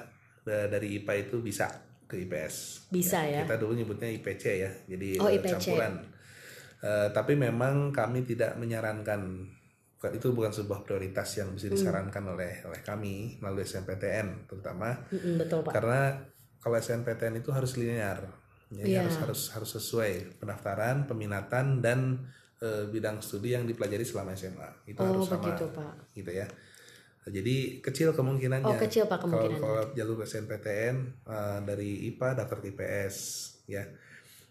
eh, 0.46 0.66
dari 0.68 0.88
IPA 0.96 1.14
itu 1.22 1.38
bisa 1.40 1.68
ke 2.02 2.16
IPS. 2.18 2.88
Bisa 2.88 3.20
ya. 3.22 3.44
Kita 3.44 3.56
dulu 3.58 3.76
nyebutnya 3.76 4.08
IPC 4.10 4.44
ya. 4.58 4.72
Jadi 4.88 5.20
Oh, 5.20 5.28
eh, 5.28 5.36
IPC. 5.36 5.52
campuran. 5.60 5.94
Eh, 6.80 7.08
tapi 7.12 7.34
memang 7.34 7.92
kami 7.92 8.24
tidak 8.24 8.56
menyarankan 8.56 9.44
bukan- 9.94 10.14
itu 10.14 10.30
bukan 10.30 10.48
sebuah 10.50 10.80
prioritas 10.82 11.28
yang 11.36 11.50
Hmm. 11.50 11.58
bisa 11.58 11.68
disarankan 11.68 12.24
oleh 12.30 12.64
oleh 12.64 12.80
kami 12.80 13.36
melalui 13.38 13.66
SNPTN 13.66 14.46
terutama 14.46 14.94
Mm-mm, 15.10 15.36
betul 15.38 15.60
Pak. 15.62 15.74
karena 15.74 16.16
kalau 16.58 16.76
SNPTN 16.76 17.38
itu 17.38 17.50
harus 17.50 17.76
linear 17.76 18.26
jadi 18.68 18.84
Iya. 18.90 19.00
harus 19.02 19.16
harus 19.18 19.42
harus 19.52 19.72
sesuai 19.74 20.12
pendaftaran 20.38 21.06
peminatan 21.06 21.80
dan 21.80 22.28
eh, 22.58 22.84
bidang 22.86 23.20
studi 23.20 23.54
yang 23.54 23.64
dipelajari 23.64 24.04
selama 24.04 24.34
SMA 24.34 24.68
itu 24.86 24.98
Oh 24.98 25.08
harus 25.08 25.26
sama 25.26 25.40
begitu 25.40 25.66
Pak. 25.70 25.94
gitu 26.14 26.32
ya 26.34 26.48
jadi 27.28 27.56
kecil 27.80 28.12
kemungkinannya 28.12 28.68
Oh 28.68 28.76
kecil 28.78 29.04
Pak 29.06 29.20
kalau 29.20 29.36
kemungkinan. 29.36 29.60
kalau 29.60 29.82
jalur 29.94 30.18
SNPTN 30.22 30.96
eh, 31.24 31.60
dari 31.64 32.08
IPA 32.08 32.30
daftar 32.36 32.60
IPS 32.62 33.16
ya 33.68 33.84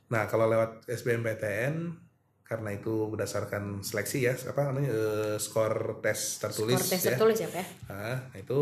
nah 0.07 0.25
kalau 0.25 0.47
lewat 0.47 0.87
SBMPTN 0.87 1.75
karena 2.41 2.71
itu 2.71 3.11
berdasarkan 3.11 3.83
seleksi 3.83 4.23
ya 4.23 4.39
apa 4.39 4.71
namanya 4.71 4.87
eh, 4.89 5.37
skor 5.37 5.99
tes 5.99 6.39
tertulis 6.39 6.79
Skor 6.79 6.89
tes 6.89 7.03
ya 7.03 7.09
tertulis 7.11 7.37
ya 7.37 7.49
Pak 7.51 7.59
ya? 7.59 7.67
Nah, 7.91 8.17
itu 8.33 8.61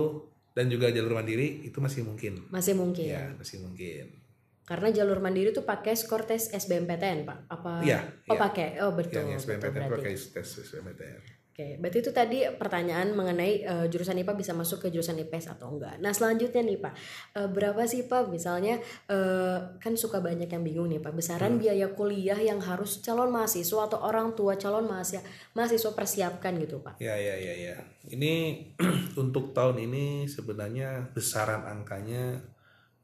dan 0.55 0.67
juga 0.67 0.87
jalur 0.89 1.13
mandiri 1.13 1.63
itu 1.63 1.77
masih 1.79 2.03
mungkin 2.03 2.47
Masih 2.49 2.73
mungkin. 2.73 3.05
ya 3.05 3.35
masih 3.35 3.59
mungkin 3.61 4.23
Karena 4.65 4.89
jalur 4.89 5.21
mandiri 5.21 5.53
tuh 5.53 5.61
pakai 5.63 5.93
skor 5.93 6.25
tes 6.25 6.49
SBMPTN 6.49 7.29
Pak. 7.29 7.39
Apa? 7.53 7.85
Iya, 7.85 8.01
Oh 8.25 8.33
iya. 8.33 8.41
pakai. 8.41 8.69
Oh 8.81 8.97
betul. 8.97 9.21
yang 9.21 9.29
betul 9.29 9.61
SBMPTN 9.61 9.77
berarti. 9.85 9.93
pakai 10.01 10.15
tes 10.17 10.49
SBMPTN 10.65 11.21
Oke, 11.55 11.79
berarti 11.79 12.03
itu 12.03 12.11
tadi 12.11 12.43
pertanyaan 12.59 13.15
mengenai 13.15 13.63
eh, 13.63 13.87
jurusan 13.87 14.19
IPA 14.19 14.35
bisa 14.35 14.51
masuk 14.51 14.83
ke 14.83 14.91
jurusan 14.91 15.15
IPS 15.23 15.55
atau 15.55 15.71
enggak. 15.71 16.03
Nah 16.03 16.11
selanjutnya 16.11 16.67
nih 16.67 16.83
Pak, 16.83 16.93
eh, 17.31 17.47
berapa 17.47 17.79
sih 17.87 18.11
Pak 18.11 18.27
misalnya 18.27 18.83
eh, 19.07 19.59
kan 19.79 19.95
suka 19.95 20.19
banyak 20.19 20.51
yang 20.51 20.67
bingung 20.67 20.91
nih 20.91 20.99
Pak, 20.99 21.15
Hmm. 21.15 21.21
besaran 21.23 21.55
biaya 21.63 21.95
kuliah 21.95 22.35
yang 22.35 22.59
harus 22.59 22.99
calon 22.99 23.31
mahasiswa 23.31 23.87
atau 23.87 24.03
orang 24.03 24.35
tua 24.35 24.59
calon 24.59 24.83
mahasiswa 24.83 25.23
mahasiswa 25.55 25.95
persiapkan 25.95 26.59
gitu 26.59 26.83
Pak. 26.83 26.99
ya 26.99 27.15
ya 27.15 27.39
ya 27.39 27.55
ya 27.71 27.77
ini 28.11 28.67
untuk 29.23 29.55
tahun 29.55 29.79
ini 29.79 30.27
sebenarnya 30.27 31.15
besaran 31.15 31.71
angkanya 31.71 32.43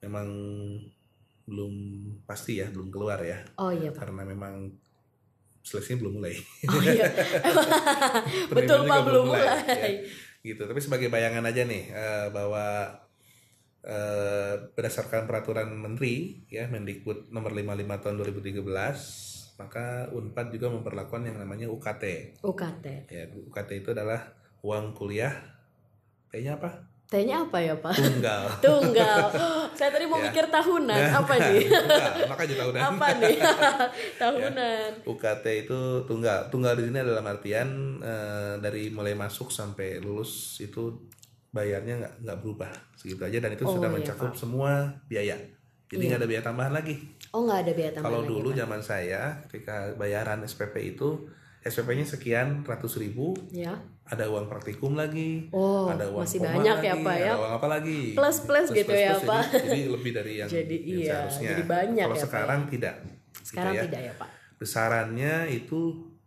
memang 0.02 0.26
belum 1.46 1.74
pasti 2.26 2.58
ya 2.58 2.66
belum 2.70 2.90
keluar 2.90 3.22
ya 3.22 3.38
Oh 3.58 3.70
iya 3.70 3.94
Pak. 3.94 4.06
karena 4.06 4.22
memang 4.26 4.74
seleksinya 5.60 6.06
belum 6.06 6.14
mulai 6.20 6.34
Oh 6.68 6.80
iya. 6.82 7.06
Betul 8.56 8.88
Pak 8.88 9.00
belum 9.06 9.24
ya. 9.28 9.30
mulai. 9.30 9.92
gitu 10.40 10.62
tapi 10.64 10.80
sebagai 10.80 11.12
bayangan 11.12 11.44
aja 11.44 11.68
nih 11.68 11.84
eh, 11.92 12.26
bahwa 12.32 12.96
eh, 13.84 14.54
berdasarkan 14.72 15.28
peraturan 15.28 15.68
menteri 15.76 16.44
ya 16.48 16.64
Mendikbud 16.68 17.28
nomor 17.28 17.52
55 17.52 18.02
tahun 18.02 18.14
2013 18.24 19.60
maka 19.60 20.08
Unpad 20.16 20.56
juga 20.56 20.72
memperlakukan 20.72 21.28
yang 21.28 21.36
namanya 21.36 21.68
UKT 21.68 22.36
UKT. 22.40 22.86
ya 23.12 23.28
UKT 23.28 23.84
itu 23.84 23.92
adalah 23.92 24.32
uang 24.64 24.96
kuliah 24.96 25.36
T-nya 26.32 26.56
apa 26.56 26.89
T-nya 27.10 27.42
apa 27.42 27.58
ya 27.58 27.74
Pak? 27.74 27.90
tunggal 27.92 28.42
Tunggal. 28.64 29.18
Saya 29.72 29.90
tadi 29.90 30.06
mau 30.06 30.16
Ya. 30.16 30.30
mikir 30.30 30.46
tahunan. 30.46 30.94
Nah, 30.94 31.18
Apa 31.18 31.34
nih? 31.42 31.66
tunggal, 31.66 32.12
makanya 32.24 32.54
tahunan 32.56 32.80
apa 32.80 33.06
nih? 33.16 33.36
tahunan. 34.22 34.90
UKT 35.04 35.44
itu 35.60 35.78
tunggal 36.06 36.46
tunggal 36.48 36.72
di 36.72 36.86
sini 36.86 37.02
dalam 37.02 37.24
artian 37.24 37.68
eh, 37.98 38.54
dari 38.56 38.88
mulai 38.88 39.12
masuk 39.12 39.50
sampai 39.50 39.98
lulus 39.98 40.30
itu 40.60 41.02
bayarnya 41.50 41.98
nggak 41.98 42.14
nggak 42.20 42.38
berubah 42.38 42.70
segitu 42.94 43.18
aja 43.20 43.38
dan 43.40 43.50
itu 43.50 43.64
Oh, 43.64 43.74
sudah 43.74 43.90
iya, 43.90 43.96
mencakup 43.96 44.30
Pak. 44.30 44.38
semua 44.38 44.70
biaya 45.04 45.34
jadi 45.90 46.02
nggak 46.06 46.20
ada 46.20 46.28
biaya 46.28 46.44
tambahan 46.44 46.70
lagi 46.70 46.94
Oh 47.28 47.42
nggak 47.42 47.60
ada 47.60 47.72
biaya 47.74 47.90
tambahan 47.90 48.06
kalau 48.06 48.20
lagi, 48.22 48.30
dulu 48.30 48.48
Pak? 48.48 48.56
zaman 48.56 48.80
saya 48.80 49.20
ketika 49.42 49.76
bayaran 49.94 50.38
SPP 50.40 50.94
itu 50.94 51.26
SPP-nya 51.60 52.06
sekian 52.06 52.62
ratus 52.62 52.96
ribu 52.96 53.34
Ya. 53.50 53.74
Ada 54.10 54.26
uang 54.26 54.44
praktikum 54.44 54.92
lagi 54.92 55.46
Oh, 55.48 55.86
ada 55.86 56.02
uang 56.04 56.20
masih 56.20 56.38
banyak 56.38 56.76
ya, 56.76 56.92
lagi, 56.92 57.00
Pak, 57.00 57.16
ya? 57.16 57.26
ada 57.28 57.38
uang 57.38 57.52
apa 57.54 57.66
lagi 57.70 58.00
Plus, 58.12 58.36
plus 58.40 58.68
gitu 58.70 58.90
ya, 58.90 59.14
jadi- 59.14 59.24
Pak. 59.24 59.44
jadi, 59.54 59.80
lebih 59.88 60.10
dari 60.12 60.32
yang, 60.36 60.48
Jadi 60.48 60.76
yang 60.76 60.90
iya, 60.96 61.06
seharusnya 61.08 61.48
jadi 61.48 61.64
banyak 61.64 62.04
kalau 62.04 62.12
ya, 62.12 62.18
Pak, 62.18 62.26
sekarang 62.26 62.60
tidak 62.66 62.94
Sekarang 63.40 63.72
gitu 63.72 63.78
ya. 63.78 63.86
tidak 63.86 64.02
ya 64.02 64.12
Pak? 64.16 64.28
besarannya 64.60 65.34
itu 65.48 65.80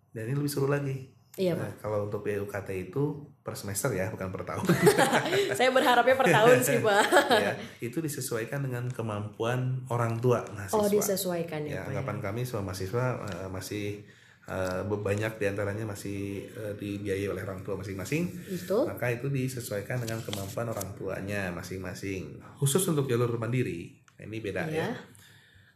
dan 0.09 0.23
ini 0.25 0.35
lebih 0.35 0.49
seru 0.49 0.65
lagi 0.65 1.11
Iya 1.33 1.57
Nah, 1.57 1.73
kalau 1.77 2.05
untuk 2.05 2.21
biaya 2.21 2.39
UKT 2.39 2.69
itu 2.87 3.03
per 3.39 3.53
semester 3.53 3.89
ya 3.89 4.05
bukan 4.07 4.29
per 4.29 4.41
tahun 4.43 4.61
Saya 5.57 5.69
berharapnya 5.69 6.13
per 6.13 6.29
tahun 6.29 6.61
sih 6.61 6.77
Pak. 6.79 7.03
ya 7.43 7.51
itu 7.79 7.97
disesuaikan 7.97 8.61
dengan 8.61 8.85
kemampuan 8.87 9.59
orang 9.87 10.17
tua 10.17 10.45
mahasiswa 10.47 10.77
Oh 10.77 10.85
disesuaikan 10.85 11.61
ya, 11.63 11.67
ya 11.67 11.79
Pak. 11.79 11.83
ya? 11.83 11.89
anggapan 11.91 12.17
kami 12.21 12.41
semua 12.43 12.63
mahasiswa 12.63 13.05
eh, 13.19 13.49
masih 13.49 14.05
eh, 14.45 14.81
banyak 14.83 15.33
di 15.35 15.45
antaranya 15.45 15.83
masih 15.83 16.19
eh, 16.47 16.73
dibiayai 16.75 17.27
oleh 17.27 17.41
orang 17.41 17.61
tua 17.61 17.75
masing-masing 17.75 18.27
Itu. 18.45 18.83
maka 18.83 19.07
itu 19.07 19.27
disesuaikan 19.27 20.03
dengan 20.03 20.19
kemampuan 20.19 20.67
orang 20.67 20.89
tuanya 20.93 21.49
masing-masing 21.49 22.37
khusus 22.57 22.83
untuk 22.85 23.07
jalur 23.07 23.31
mandiri 23.37 23.95
nah, 24.19 24.23
ini 24.25 24.37
beda 24.39 24.67
ya, 24.67 24.87
Ya. 24.87 24.89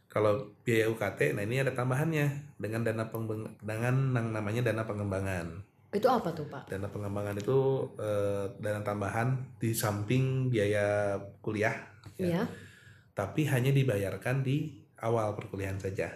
kalau 0.06 0.52
biaya 0.62 0.88
UKT 0.88 1.32
nah 1.32 1.42
ini 1.42 1.60
ada 1.60 1.72
tambahannya 1.72 2.28
dengan 2.56 2.84
dana 2.84 3.08
pengembang 3.08 3.48
dengan 3.60 3.94
yang 4.12 4.28
namanya 4.32 4.60
dana 4.64 4.84
pengembangan 4.84 5.64
Itu 5.88 6.04
apa 6.04 6.28
tuh 6.36 6.44
Pak? 6.44 6.68
dana 6.68 6.84
pengembangan 6.86 7.36
itu 7.36 7.56
eh, 7.96 8.44
dana 8.60 8.80
tambahan 8.82 9.56
di 9.56 9.72
samping 9.72 10.48
biaya 10.48 11.16
kuliah 11.40 11.76
Iya. 12.18 12.44
tapi 13.14 13.46
hanya 13.46 13.70
dibayarkan 13.70 14.42
di 14.42 14.74
awal 14.98 15.32
perkuliahan 15.32 15.78
saja 15.78 16.10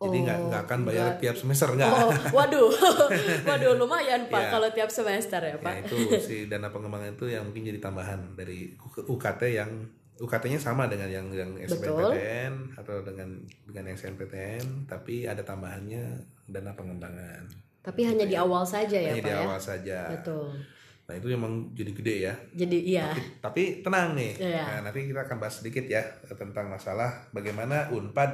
jadi 0.00 0.16
nggak 0.22 0.38
Oh, 0.38 0.46
nggak 0.48 0.62
akan 0.64 0.80
bayar 0.82 1.06
tiap 1.16 1.36
semester 1.36 1.68
nggak 1.70 1.92
Oh, 1.92 2.08
waduh, 2.32 2.72
waduh 3.48 3.72
lumayan 3.76 4.24
Pak 4.26 4.40
Iya. 4.40 4.50
kalau 4.50 4.68
tiap 4.70 4.88
semester 4.88 5.36
ya 5.38 5.52
Ya, 5.52 5.56
Pak. 5.56 5.74
itu 5.84 5.96
si 6.18 6.36
dana 6.46 6.68
pengembangan 6.68 7.12
itu 7.12 7.28
yang 7.28 7.44
mungkin 7.44 7.68
jadi 7.68 7.78
tambahan 7.78 8.32
dari 8.32 8.72
UKT 8.98 9.42
yang 9.52 9.68
UKT-nya 10.16 10.56
sama 10.56 10.84
dengan 10.84 11.08
yang 11.08 11.28
yang 11.30 11.52
Betul. 11.54 12.12
SBMPTN 12.12 12.52
atau 12.76 13.00
dengan 13.00 13.28
dengan 13.64 13.84
yang 13.88 13.96
SNPTN 13.96 14.64
tapi 14.84 15.24
ada 15.24 15.40
tambahannya 15.40 16.04
dana 16.46 16.72
pengembangan. 16.72 17.44
Tapi 17.80 18.00
hanya 18.04 18.24
di 18.24 18.36
awal 18.36 18.60
saja 18.60 18.92
ya 18.94 19.12
Hanya 19.12 19.20
Pak 19.20 19.28
di 19.28 19.32
ya. 19.32 19.40
awal 19.42 19.56
saja. 19.56 19.98
Betul. 20.12 20.52
Nah, 21.08 21.14
itu 21.16 21.26
memang 21.26 21.52
jadi 21.72 21.90
gede 21.90 22.14
ya. 22.22 22.34
Jadi 22.54 22.78
iya. 22.86 23.08
Tapi 23.40 23.80
tenang 23.80 24.12
nih. 24.12 24.36
Iya. 24.36 24.62
Nah, 24.62 24.78
nanti 24.86 25.08
kita 25.08 25.24
akan 25.24 25.36
bahas 25.36 25.56
sedikit 25.56 25.82
ya 25.82 26.04
tentang 26.30 26.68
masalah 26.68 27.32
bagaimana 27.32 27.88
Unpad 27.88 28.30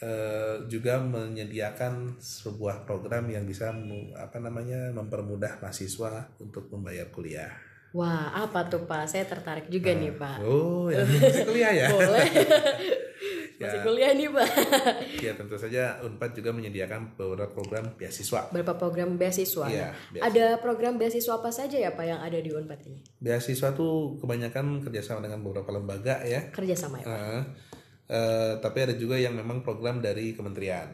eh, 0.00 0.54
juga 0.66 0.98
menyediakan 0.98 2.16
sebuah 2.18 2.88
program 2.88 3.28
yang 3.28 3.44
bisa 3.44 3.72
apa 4.16 4.36
namanya 4.40 4.90
mempermudah 4.92 5.60
mahasiswa 5.60 6.28
untuk 6.40 6.68
membayar 6.72 7.08
kuliah. 7.08 7.52
Wah, 7.90 8.30
apa 8.30 8.70
tuh 8.70 8.86
Pak? 8.86 9.10
Saya 9.10 9.26
tertarik 9.26 9.66
juga 9.66 9.90
nih 9.90 10.14
Pak. 10.14 10.46
Oh, 10.46 10.86
ya 10.88 11.02
masih 11.08 11.42
kuliah 11.42 11.72
ya? 11.74 11.86
Boleh. 11.90 12.28
Ya. 13.60 13.68
Masih 13.68 13.84
kuliah 13.84 14.16
nih 14.16 14.32
Pak. 14.32 14.48
Ya 15.20 15.36
tentu 15.36 15.52
saja 15.60 16.00
Unpad 16.00 16.32
juga 16.32 16.48
menyediakan 16.48 17.12
beberapa 17.12 17.52
program 17.52 17.92
beasiswa. 17.92 18.48
Beberapa 18.48 18.72
program 18.80 19.20
beasiswa. 19.20 19.68
Iya, 19.68 19.92
Nah, 19.92 19.92
beasiswa. 20.16 20.24
Ada 20.32 20.46
program 20.64 20.96
beasiswa 20.96 21.32
apa 21.36 21.52
saja 21.52 21.76
ya 21.76 21.92
Pak 21.92 22.04
yang 22.08 22.24
ada 22.24 22.40
di 22.40 22.48
Unpad 22.48 22.80
ini? 22.88 23.04
Beasiswa 23.20 23.76
tuh 23.76 24.16
kebanyakan 24.16 24.80
kerjasama 24.80 25.20
dengan 25.20 25.44
beberapa 25.44 25.76
lembaga 25.76 26.24
ya. 26.24 26.48
Kerjasama 26.48 27.04
ya 27.04 27.04
Pak? 27.04 27.20
Eh, 27.20 27.42
eh, 28.10 28.58
tapi 28.58 28.78
ada 28.82 28.94
juga 28.98 29.14
yang 29.14 29.38
memang 29.38 29.62
program 29.62 30.02
dari 30.02 30.34
kementerian. 30.34 30.90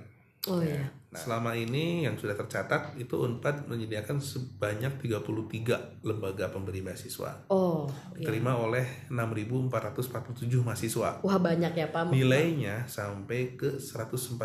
Oh 0.47 0.63
iya. 0.63 0.87
Nah, 1.11 1.19
selama 1.19 1.51
ini 1.59 2.07
yang 2.07 2.15
sudah 2.15 2.39
tercatat 2.39 2.95
itu 3.01 3.19
Unpad 3.19 3.67
menyediakan 3.67 4.23
sebanyak 4.23 4.95
33 5.03 6.07
lembaga 6.07 6.47
pemberi 6.55 6.87
beasiswa. 6.87 7.51
Oh, 7.51 7.91
iya. 8.15 8.23
Diterima 8.23 8.55
oleh 8.55 9.09
6.447 9.11 10.47
mahasiswa. 10.63 11.11
Wah 11.25 11.39
banyak 11.43 11.73
ya 11.75 11.91
Pak. 11.91 12.15
Nilainya 12.15 12.87
sampai 12.87 13.59
ke 13.59 13.81
144 13.81 14.39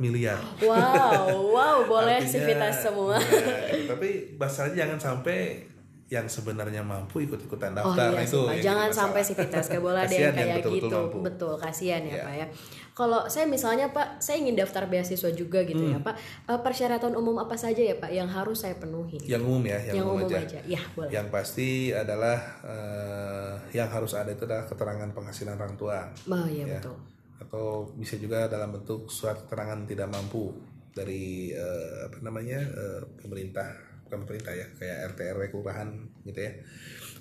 miliar. 0.00 0.40
Wow, 0.64 1.52
wow, 1.52 1.78
boleh 1.84 2.24
Artinya, 2.24 2.72
semua. 2.72 3.16
gitu. 3.20 3.90
tapi 3.90 4.38
masalahnya 4.40 4.86
jangan 4.86 4.98
sampai 5.12 5.66
yang 6.04 6.28
sebenarnya 6.28 6.84
mampu 6.84 7.24
ikut-ikutan 7.24 7.72
Oh 7.72 7.96
daftar 7.96 8.12
iya 8.12 8.28
itu 8.28 8.40
sih 8.44 8.60
jangan 8.60 8.92
sampai 8.92 9.24
sivitas 9.24 9.66
ada 9.66 10.04
Kasihan 10.04 10.20
yang 10.20 10.34
kayak 10.36 10.56
betul-betul 10.60 10.84
gitu. 10.84 10.96
mampu. 11.00 11.18
Betul, 11.24 11.52
kasihan 11.56 12.02
ya 12.02 12.12
Iya. 12.12 12.22
Pak 12.22 12.34
ya. 12.36 12.46
Kalau 12.94 13.20
saya 13.26 13.46
misalnya 13.48 13.90
Pak, 13.90 14.20
saya 14.20 14.36
ingin 14.38 14.54
daftar 14.54 14.86
beasiswa 14.86 15.32
juga 15.32 15.64
gitu 15.64 15.80
Hmm. 15.80 15.96
ya 15.96 15.98
Pak. 15.98 16.14
Eh, 16.46 16.60
persyaratan 16.60 17.12
umum 17.12 17.34
apa 17.38 17.56
saja 17.56 17.80
ya 17.80 17.96
Pak 17.96 18.06
yang 18.08 18.28
harus 18.28 18.62
saya 18.62 18.76
penuhi? 18.76 19.18
Yang 19.24 19.42
umum 19.42 19.62
ya, 19.64 19.80
yang, 19.82 19.94
yang 19.96 20.06
umum, 20.06 20.22
umum 20.22 20.30
aja. 20.30 20.38
aja. 20.44 20.58
Ya, 20.62 20.82
boleh. 20.94 21.10
Yang 21.10 21.26
pasti 21.32 21.68
adalah 21.90 22.38
eh, 22.62 23.52
yang 23.72 23.88
harus 23.88 24.12
ada 24.12 24.28
itu 24.28 24.44
adalah 24.44 24.64
keterangan 24.64 25.08
penghasilan 25.10 25.56
orang 25.56 25.74
tua 25.74 25.98
Oh 26.26 26.46
iya 26.46 26.64
Ya. 26.66 26.78
betul. 26.78 26.96
atau 27.34 27.66
bisa 27.92 28.14
juga 28.14 28.46
dalam 28.46 28.70
bentuk 28.70 29.08
surat 29.08 29.36
keterangan 29.36 29.84
tidak 29.84 30.06
mampu 30.06 30.54
dari 30.90 31.50
eh, 31.50 32.06
apa 32.06 32.22
namanya 32.22 32.62
eh, 32.62 33.00
pemerintah 33.18 33.83
bukan 34.06 34.18
pemerintah 34.24 34.52
ya 34.54 34.66
kayak 34.76 35.16
RT 35.16 35.20
RW 35.34 35.42
kelurahan 35.50 35.88
gitu 36.24 36.40
ya 36.40 36.52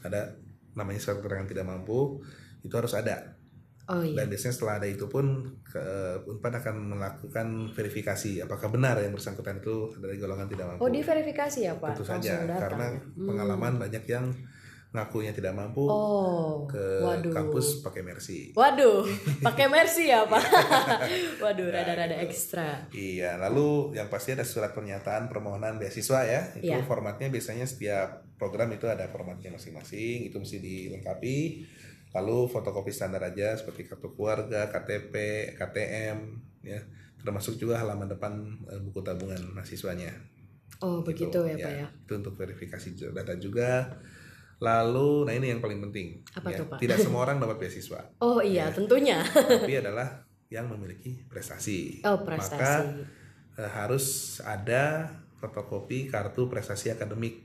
ada 0.04 0.36
namanya 0.74 1.00
surat 1.00 1.22
keterangan 1.22 1.48
tidak 1.50 1.66
mampu 1.66 2.20
itu 2.64 2.74
harus 2.74 2.94
ada 2.96 3.34
Oh 3.84 4.00
iya. 4.00 4.16
dan 4.24 4.32
biasanya 4.32 4.56
setelah 4.56 4.80
ada 4.80 4.88
itu 4.88 5.12
pun 5.12 5.44
ke, 5.60 5.84
Unpad 6.24 6.64
akan 6.64 6.96
melakukan 6.96 7.48
verifikasi 7.76 8.40
apakah 8.40 8.72
benar 8.72 8.96
yang 9.04 9.12
bersangkutan 9.12 9.60
itu 9.60 9.92
dari 10.00 10.16
golongan 10.16 10.48
tidak 10.48 10.72
mampu 10.72 10.88
Oh 10.88 10.92
diverifikasi 10.92 11.60
ya 11.68 11.76
Pak? 11.76 11.92
tentu 11.92 12.08
Langsung 12.08 12.24
saja 12.24 12.48
datang 12.48 12.62
karena 12.64 12.86
ya? 12.88 13.00
Hmm. 13.04 13.28
pengalaman 13.28 13.74
banyak 13.84 14.04
yang 14.08 14.26
ngakunya 14.94 15.34
tidak 15.34 15.58
mampu 15.58 15.82
Oh, 15.84 16.70
ke 16.70 17.02
waduh. 17.02 17.34
kampus 17.34 17.82
pakai 17.82 18.06
mercy 18.06 18.54
Waduh, 18.54 19.02
pakai 19.48 19.66
mercy 19.66 20.08
ya 20.08 20.22
Pak? 20.24 20.44
waduh, 21.42 21.68
Ya, 21.68 21.82
rada-rada 21.82 22.14
gitu. 22.16 22.30
ekstra. 22.30 22.86
Iya, 22.90 23.42
lalu 23.42 23.98
yang 23.98 24.08
pasti 24.08 24.32
ada 24.32 24.46
surat 24.46 24.72
pernyataan 24.72 25.28
permohonan 25.28 25.76
beasiswa 25.76 26.22
ya. 26.24 26.42
Itu 26.54 26.70
Iya. 26.70 26.86
formatnya 26.86 27.28
biasanya 27.28 27.66
setiap 27.66 28.22
program 28.38 28.70
itu 28.70 28.86
ada 28.86 29.10
formatnya 29.10 29.50
masing-masing, 29.50 30.30
itu 30.30 30.38
mesti 30.38 30.58
dilengkapi. 30.58 31.38
Lalu 32.14 32.46
fotokopi 32.46 32.94
standar 32.94 33.26
aja 33.26 33.58
seperti 33.58 33.90
kartu 33.90 34.14
keluarga, 34.14 34.70
KTP, 34.70 35.14
KTM, 35.58 36.18
ya. 36.62 36.78
Termasuk 37.18 37.58
juga 37.58 37.82
halaman 37.82 38.06
depan 38.06 38.34
eh, 38.70 38.78
buku 38.78 39.02
tabungan 39.02 39.42
mahasiswanya. 39.52 40.14
Oh 40.86 41.02
Gitu. 41.02 41.34
begitu 41.34 41.40
ya 41.48 41.56
Pak 41.58 41.74
ya? 41.74 41.88
Itu 41.90 42.14
untuk 42.14 42.38
verifikasi 42.38 42.88
data 43.10 43.34
juga. 43.36 43.90
Lalu, 44.64 45.28
nah 45.28 45.34
ini 45.34 45.52
yang 45.52 45.60
paling 45.60 45.84
penting. 45.84 46.24
Apa 46.32 46.48
ya. 46.48 46.58
tuh, 46.58 46.66
Pak? 46.66 46.78
Tidak 46.80 46.96
semua 46.98 47.22
orang 47.22 47.38
dapat 47.44 47.60
beasiswa, 47.60 48.00
Oh 48.18 48.40
iya, 48.40 48.72
tentunya. 48.72 49.20
tapi 49.28 49.76
adalah 49.76 50.24
yang 50.48 50.72
memiliki 50.72 51.20
prestasi. 51.26 52.00
Oh 52.04 52.16
Maka 52.16 52.26
prestasi. 52.26 52.88
eh, 53.56 53.70
harus 53.70 54.06
ada 54.40 55.12
fotokopi 55.36 56.08
kartu 56.08 56.48
prestasi 56.48 56.90
akademik 56.90 57.44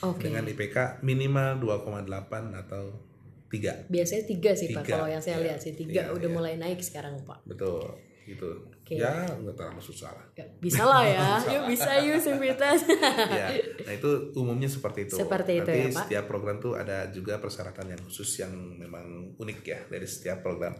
Oke. 0.00 0.22
dengan 0.22 0.46
IPK 0.46 1.02
minimal 1.02 1.58
2,8 1.58 2.06
atau 2.54 2.84
3. 3.48 3.90
Biasanya 3.90 4.22
tiga 4.24 4.54
sih 4.54 4.70
Pak, 4.70 4.86
Tiga, 4.86 4.92
kalau 4.94 5.08
yang 5.10 5.18
saya 5.18 5.36
iya. 5.36 5.44
lihat 5.50 5.58
sih 5.58 5.74
tiga 5.74 6.06
Iya, 6.06 6.14
udah 6.14 6.28
iya. 6.30 6.36
mulai 6.36 6.54
naik 6.54 6.78
sekarang 6.78 7.18
Pak. 7.26 7.42
Betul, 7.42 7.82
gitu. 8.30 8.70
Oke. 8.70 8.94
Ya, 8.98 9.26
nggak 9.26 9.54
terlalu 9.54 9.82
susah 9.82 10.10
lah. 10.10 10.26
Bisa 10.58 10.82
lah 10.82 11.02
ya, 11.02 11.26
yuk 11.58 11.62
bisa 11.66 11.90
yuk 12.02 12.18
Sivitas. 12.18 12.86
ya, 13.40 13.46
nah 13.86 13.92
itu 13.94 14.10
umumnya 14.34 14.66
seperti 14.66 15.06
itu. 15.06 15.14
Seperti 15.18 15.62
itu 15.62 15.70
Nanti 15.70 15.82
ya, 15.82 15.90
Pak. 15.90 16.02
setiap 16.06 16.24
program 16.26 16.56
tuh 16.58 16.74
ada 16.74 17.10
juga 17.10 17.38
persyaratan 17.38 17.90
yang 17.90 18.00
khusus 18.02 18.30
yang 18.38 18.50
memang 18.54 19.34
unik 19.38 19.58
ya 19.62 19.78
dari 19.86 20.06
setiap 20.06 20.42
program. 20.42 20.78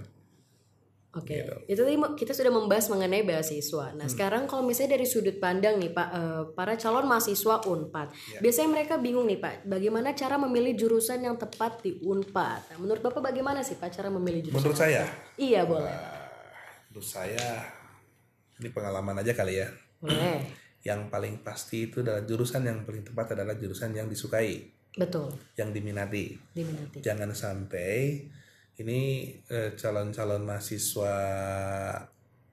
Oke, 1.10 1.42
Gitu. 1.42 1.54
itu 1.74 1.80
tadi 1.82 1.98
kita 2.22 2.30
sudah 2.30 2.54
membahas 2.54 2.86
mengenai 2.86 3.26
beasiswa. 3.26 3.90
Hmm. 3.90 3.98
Nah, 3.98 4.06
sekarang 4.06 4.46
kalau 4.46 4.62
misalnya 4.62 4.94
dari 4.94 5.10
sudut 5.10 5.42
pandang 5.42 5.74
nih 5.82 5.90
Pak, 5.90 6.08
eh, 6.14 6.42
para 6.54 6.78
calon 6.78 7.10
mahasiswa 7.10 7.66
Unpad, 7.66 8.14
Ya. 8.14 8.38
biasanya 8.38 8.70
mereka 8.70 8.94
bingung 8.94 9.26
nih 9.26 9.42
Pak, 9.42 9.66
bagaimana 9.66 10.14
cara 10.14 10.38
memilih 10.38 10.78
jurusan 10.78 11.18
yang 11.18 11.34
tepat 11.34 11.82
di 11.82 11.98
Unpad. 11.98 12.70
Nah, 12.70 12.78
menurut 12.78 13.02
Bapak 13.02 13.26
bagaimana 13.26 13.66
sih 13.66 13.74
Pak 13.74 13.90
cara 13.90 14.06
memilih 14.06 14.46
jurusan? 14.46 14.62
Menurut 14.62 14.78
saya, 14.78 15.02
Iya 15.34 15.66
boleh, 15.66 15.90
Wah, 15.90 16.19
menurut 16.90 17.06
saya 17.06 17.64
ini 18.60 18.68
pengalaman 18.74 19.22
aja 19.22 19.32
kali 19.32 19.62
ya. 19.62 19.68
boleh, 20.02 20.42
Yang 20.82 21.00
paling 21.08 21.34
pasti 21.40 21.88
itu 21.88 22.02
adalah 22.04 22.26
jurusan 22.26 22.66
yang 22.66 22.82
paling 22.82 23.06
tepat 23.06 23.38
adalah 23.38 23.54
jurusan 23.56 23.94
yang 23.94 24.08
disukai, 24.10 24.64
betul, 24.96 25.30
yang 25.56 25.70
diminati. 25.70 26.34
diminati. 26.52 26.98
jangan 27.00 27.30
sampai 27.32 28.26
ini 28.80 29.28
eh, 29.48 29.76
calon-calon 29.76 30.42
mahasiswa 30.44 31.14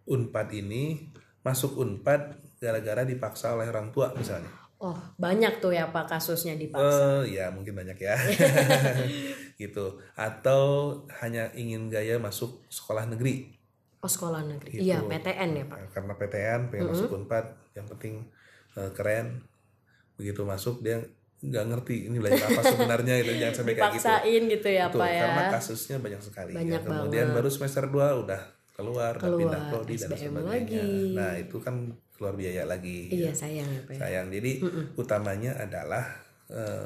Unpad 0.07 0.47
ini 0.55 1.07
masuk 1.43 1.79
Unpad 1.79 2.39
gara-gara 2.59 3.03
dipaksa 3.07 3.55
oleh 3.55 3.67
orang 3.67 3.91
tua 3.91 4.11
misalnya. 4.15 4.51
Oh, 4.77 4.93
banyak 5.17 5.57
tuh 5.57 5.73
ya 5.73 5.89
Pak 5.89 6.05
kasusnya 6.05 6.53
dipaksa. 6.53 7.25
Eh 7.25 7.41
ya 7.41 7.49
mungkin 7.49 7.73
banyak 7.73 7.97
ya. 7.97 8.13
gitu. 9.61 9.97
Atau 10.13 10.61
hanya 11.17 11.49
ingin 11.57 11.89
gaya 11.89 12.21
masuk 12.21 12.61
sekolah 12.69 13.09
negeri. 13.09 13.56
Oh, 14.07 14.09
sekolah 14.09 14.41
negeri. 14.41 14.69
Gitu. 14.73 14.87
Iya, 14.87 15.03
PTN 15.03 15.49
ya 15.53 15.65
Pak. 15.67 15.77
Karena 15.91 16.13
PTN 16.13 16.61
pengen 16.67 16.85
masuk 16.87 17.11
Unpad, 17.13 17.45
yang 17.75 17.85
penting 17.85 18.23
eh, 18.73 18.89
keren. 18.91 19.43
Begitu 20.15 20.41
masuk 20.41 20.79
dia 20.79 21.03
nggak 21.37 21.65
ngerti 21.69 22.09
ini 22.09 22.17
belajar 22.17 22.49
apa 22.49 22.61
sebenarnya 22.73 23.13
itu 23.21 23.31
jangan 23.35 23.53
sampai 23.53 23.73
kayak 23.75 23.91
gitu. 23.93 24.01
Dipaksain 24.01 24.41
gitu 24.49 24.67
ya 24.71 24.85
Betul, 24.87 24.99
Pak 24.99 25.09
ya. 25.09 25.21
karena 25.21 25.43
kasusnya 25.51 25.97
banyak 25.99 26.21
sekali. 26.23 26.51
Banyak 26.55 26.81
ya. 26.81 26.87
Kemudian 26.87 27.25
banget. 27.27 27.35
baru 27.37 27.49
semester 27.51 27.83
2 27.85 28.23
udah 28.25 28.41
keluar, 28.73 29.13
udah 29.13 29.21
Keluar, 29.21 29.39
pindah 29.43 29.61
prodi 29.69 29.95
dan 29.95 30.09
sebagainya. 30.13 30.41
lagi. 30.49 30.85
Nah, 31.13 31.33
itu 31.35 31.57
kan 31.57 31.75
keluar 32.13 32.33
biaya 32.33 32.63
lagi. 32.65 33.09
Iya, 33.09 33.29
sayang 33.29 33.69
ya 33.69 33.81
Pak. 33.83 33.93
ya. 33.93 33.99
Sayang. 34.01 34.27
Jadi 34.31 34.51
utamanya 34.95 35.51
adalah 35.57 36.05
eh, 36.49 36.85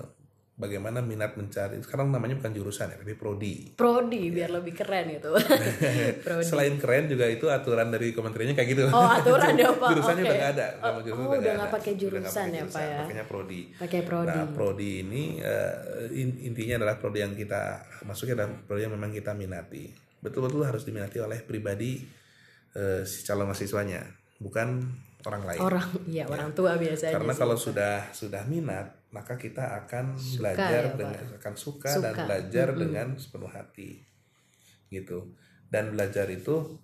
bagaimana 0.56 1.02
minat 1.02 1.34
mencari. 1.34 1.80
Sekarang 1.82 2.12
namanya 2.12 2.38
bukan 2.38 2.54
jurusan 2.54 2.92
ya, 2.94 2.98
tapi 3.00 3.18
prodi. 3.18 3.74
Prodi 3.74 4.30
biar 4.30 4.52
lebih 4.54 4.74
keren 4.78 5.10
gitu. 5.18 5.34
Prodi. 6.24 6.46
Selain 6.46 6.76
keren 6.78 7.10
juga 7.10 7.26
itu 7.26 7.50
aturan 7.50 7.90
dari 7.90 8.14
kementeriannya 8.14 8.56
kayak 8.56 8.70
gitu. 8.70 8.84
Oh, 8.92 9.08
aturan 9.10 9.58
ya, 9.58 9.74
Pak. 9.82 9.90
Jurusannya 9.96 10.24
Oke. 10.24 10.30
udah 10.30 10.38
nggak 10.38 10.52
ada. 10.56 10.68
Oh, 10.68 10.82
Nama 10.86 11.00
jurusan 11.02 11.22
oh, 11.22 11.32
udah 11.32 11.40
udah 11.40 11.70
pakai 11.72 11.92
Udah 11.92 11.98
nggak 11.98 12.02
jurusan 12.02 12.48
ya, 12.52 12.64
Pak 12.68 12.84
ya. 12.84 13.00
Makanya 13.06 13.26
prodi. 13.26 13.62
Pakai 13.74 14.02
prodi. 14.06 14.38
Nah, 14.38 14.48
prodi 14.54 14.92
ini 15.02 15.24
in- 16.14 16.40
intinya 16.46 16.76
adalah 16.86 16.96
prodi 17.02 17.20
yang 17.24 17.34
kita 17.34 17.62
masuknya 18.06 18.34
adalah 18.44 18.52
prodi 18.68 18.82
yang 18.86 18.94
memang 18.94 19.12
kita 19.12 19.32
minati. 19.34 19.90
Betul-betul 20.22 20.62
harus 20.62 20.86
diminati 20.86 21.18
oleh 21.18 21.42
pribadi 21.42 22.06
eh, 22.78 23.02
si 23.04 23.26
calon 23.26 23.50
mahasiswanya, 23.50 24.06
bukan 24.38 24.86
orang 25.26 25.44
lain. 25.46 25.60
orang, 25.60 25.88
iya 26.10 26.24
orang 26.26 26.52
tua 26.58 26.78
biasanya. 26.78 27.16
Karena 27.18 27.34
sih. 27.36 27.42
kalau 27.42 27.58
sudah 27.58 27.96
sudah 28.12 28.44
minat, 28.50 28.88
maka 29.14 29.38
kita 29.38 29.78
akan 29.86 30.18
belajar 30.40 30.84
ya, 30.92 30.98
dengan 30.98 31.26
akan 31.38 31.54
suka, 31.54 31.92
Suka. 31.92 32.04
dan 32.04 32.14
belajar 32.26 32.68
dengan 32.74 33.08
sepenuh 33.20 33.52
hati. 33.52 34.02
Gitu. 34.90 35.20
Dan 35.72 35.96
belajar 35.96 36.28
itu 36.28 36.80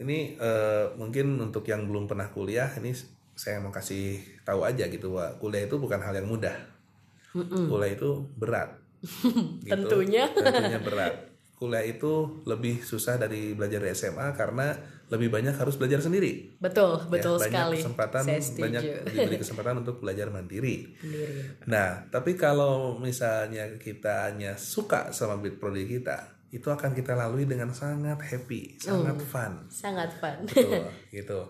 ini 0.00 0.36
eh, 0.40 0.86
mungkin 0.96 1.36
untuk 1.40 1.68
yang 1.68 1.84
belum 1.84 2.08
pernah 2.08 2.32
kuliah 2.32 2.72
ini 2.80 2.96
saya 3.36 3.60
mau 3.60 3.72
kasih 3.72 4.20
tahu 4.44 4.64
aja 4.68 4.88
gitu 4.88 5.16
bahwa 5.16 5.36
kuliah 5.40 5.64
itu 5.64 5.76
bukan 5.80 6.00
hal 6.00 6.12
yang 6.16 6.28
mudah. 6.28 6.56
Kuliah 7.32 7.92
itu 7.96 8.28
berat. 8.36 8.76
Gitu. 9.64 9.72
Tentunya. 9.72 10.28
Tentunya 10.28 10.80
berat. 10.82 11.32
Kuliah 11.56 11.84
itu 11.84 12.44
lebih 12.44 12.84
susah 12.84 13.16
dari 13.16 13.56
belajar 13.56 13.80
di 13.80 13.92
SMA 13.96 14.32
karena 14.36 14.76
lebih 15.10 15.28
banyak 15.28 15.52
harus 15.52 15.74
belajar 15.74 15.98
sendiri. 15.98 16.54
betul, 16.56 16.94
Ya, 16.96 17.10
betul 17.10 17.34
banyak 17.34 17.50
sekali. 17.50 17.76
kesempatan 17.76 18.22
banyak 18.56 18.82
diberi 19.04 19.36
kesempatan 19.42 19.74
untuk 19.78 19.98
belajar 19.98 20.30
mandiri. 20.30 20.86
Sendiri. 20.96 21.66
Nah, 21.66 22.06
tapi 22.06 22.34
kalau 22.34 22.94
misalnya 22.96 23.74
kita 23.76 24.30
hanya 24.30 24.54
suka 24.54 25.10
sama 25.10 25.36
bid 25.36 25.58
prodi 25.58 25.84
kita, 25.84 26.16
itu 26.48 26.66
akan 26.66 26.90
kita 26.92 27.12
lalui 27.12 27.42
dengan 27.42 27.70
sangat 27.70 28.18
happy, 28.20 28.74
sangat 28.76 29.14
Hmm. 29.14 29.26
fun. 29.26 29.52
Sangat 29.66 30.10
fun. 30.14 30.46
Betul, 30.46 30.82
gitu. 31.12 31.40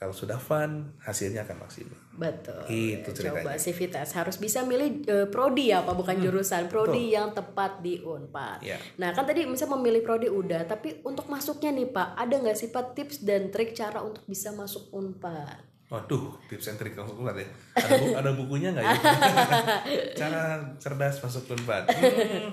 Kalau 0.00 0.16
sudah 0.16 0.40
fun 0.40 0.96
hasilnya 0.98 1.44
akan 1.44 1.60
maksimal 1.60 1.92
Betul. 2.10 2.56
Itu 2.66 3.04
Ya, 3.06 3.14
ceritanya. 3.14 3.44
Coba 3.46 3.52
Civitas 3.54 4.08
harus 4.10 4.36
bisa 4.36 4.60
milih 4.62 5.04
eh, 5.04 5.26
prodi 5.26 5.68
ya, 5.68 5.80
apa 5.80 5.92
bukan 5.92 6.16
jurusan 6.18 6.66
prodi 6.66 7.12
yang 7.12 7.30
tepat 7.30 7.80
di 7.80 8.00
Unpad. 8.00 8.60
Ya. 8.60 8.80
Nah 8.96 9.12
kan 9.12 9.24
tadi 9.24 9.44
bisa 9.44 9.64
memilih 9.66 10.00
prodi 10.00 10.26
udah, 10.26 10.64
tapi 10.64 11.00
untuk 11.00 11.28
masuknya 11.28 11.68
nih 11.70 11.88
Pak, 11.88 12.08
ada 12.14 12.34
nggak 12.34 12.52
sih 12.54 12.68
Pak 12.68 12.92
tips 12.92 13.20
dan 13.22 13.48
trik 13.48 13.72
cara 13.72 14.00
untuk 14.00 14.24
bisa 14.24 14.52
masuk 14.52 14.88
Unpad? 14.90 15.68
Waduh, 15.88 16.36
tips 16.46 16.68
and 16.68 16.78
trick 16.78 16.94
langsung 16.94 17.16
keluar 17.16 17.34
ya. 17.34 17.48
Ada, 17.74 17.88
bu- 17.98 18.14
ada 18.14 18.30
bukunya 18.32 18.68
nggak 18.70 18.84
ya? 18.84 18.94
Cara 20.20 20.42
cerdas 20.76 21.18
masuk 21.18 21.50
Unpad. 21.50 21.84
Hmm, 21.90 22.46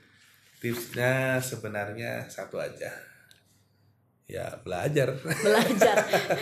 tipsnya 0.60 1.38
sebenarnya 1.38 2.24
satu 2.26 2.56
aja. 2.56 2.90
Ya 4.28 4.44
belajar. 4.60 5.16
Belajar. 5.24 5.96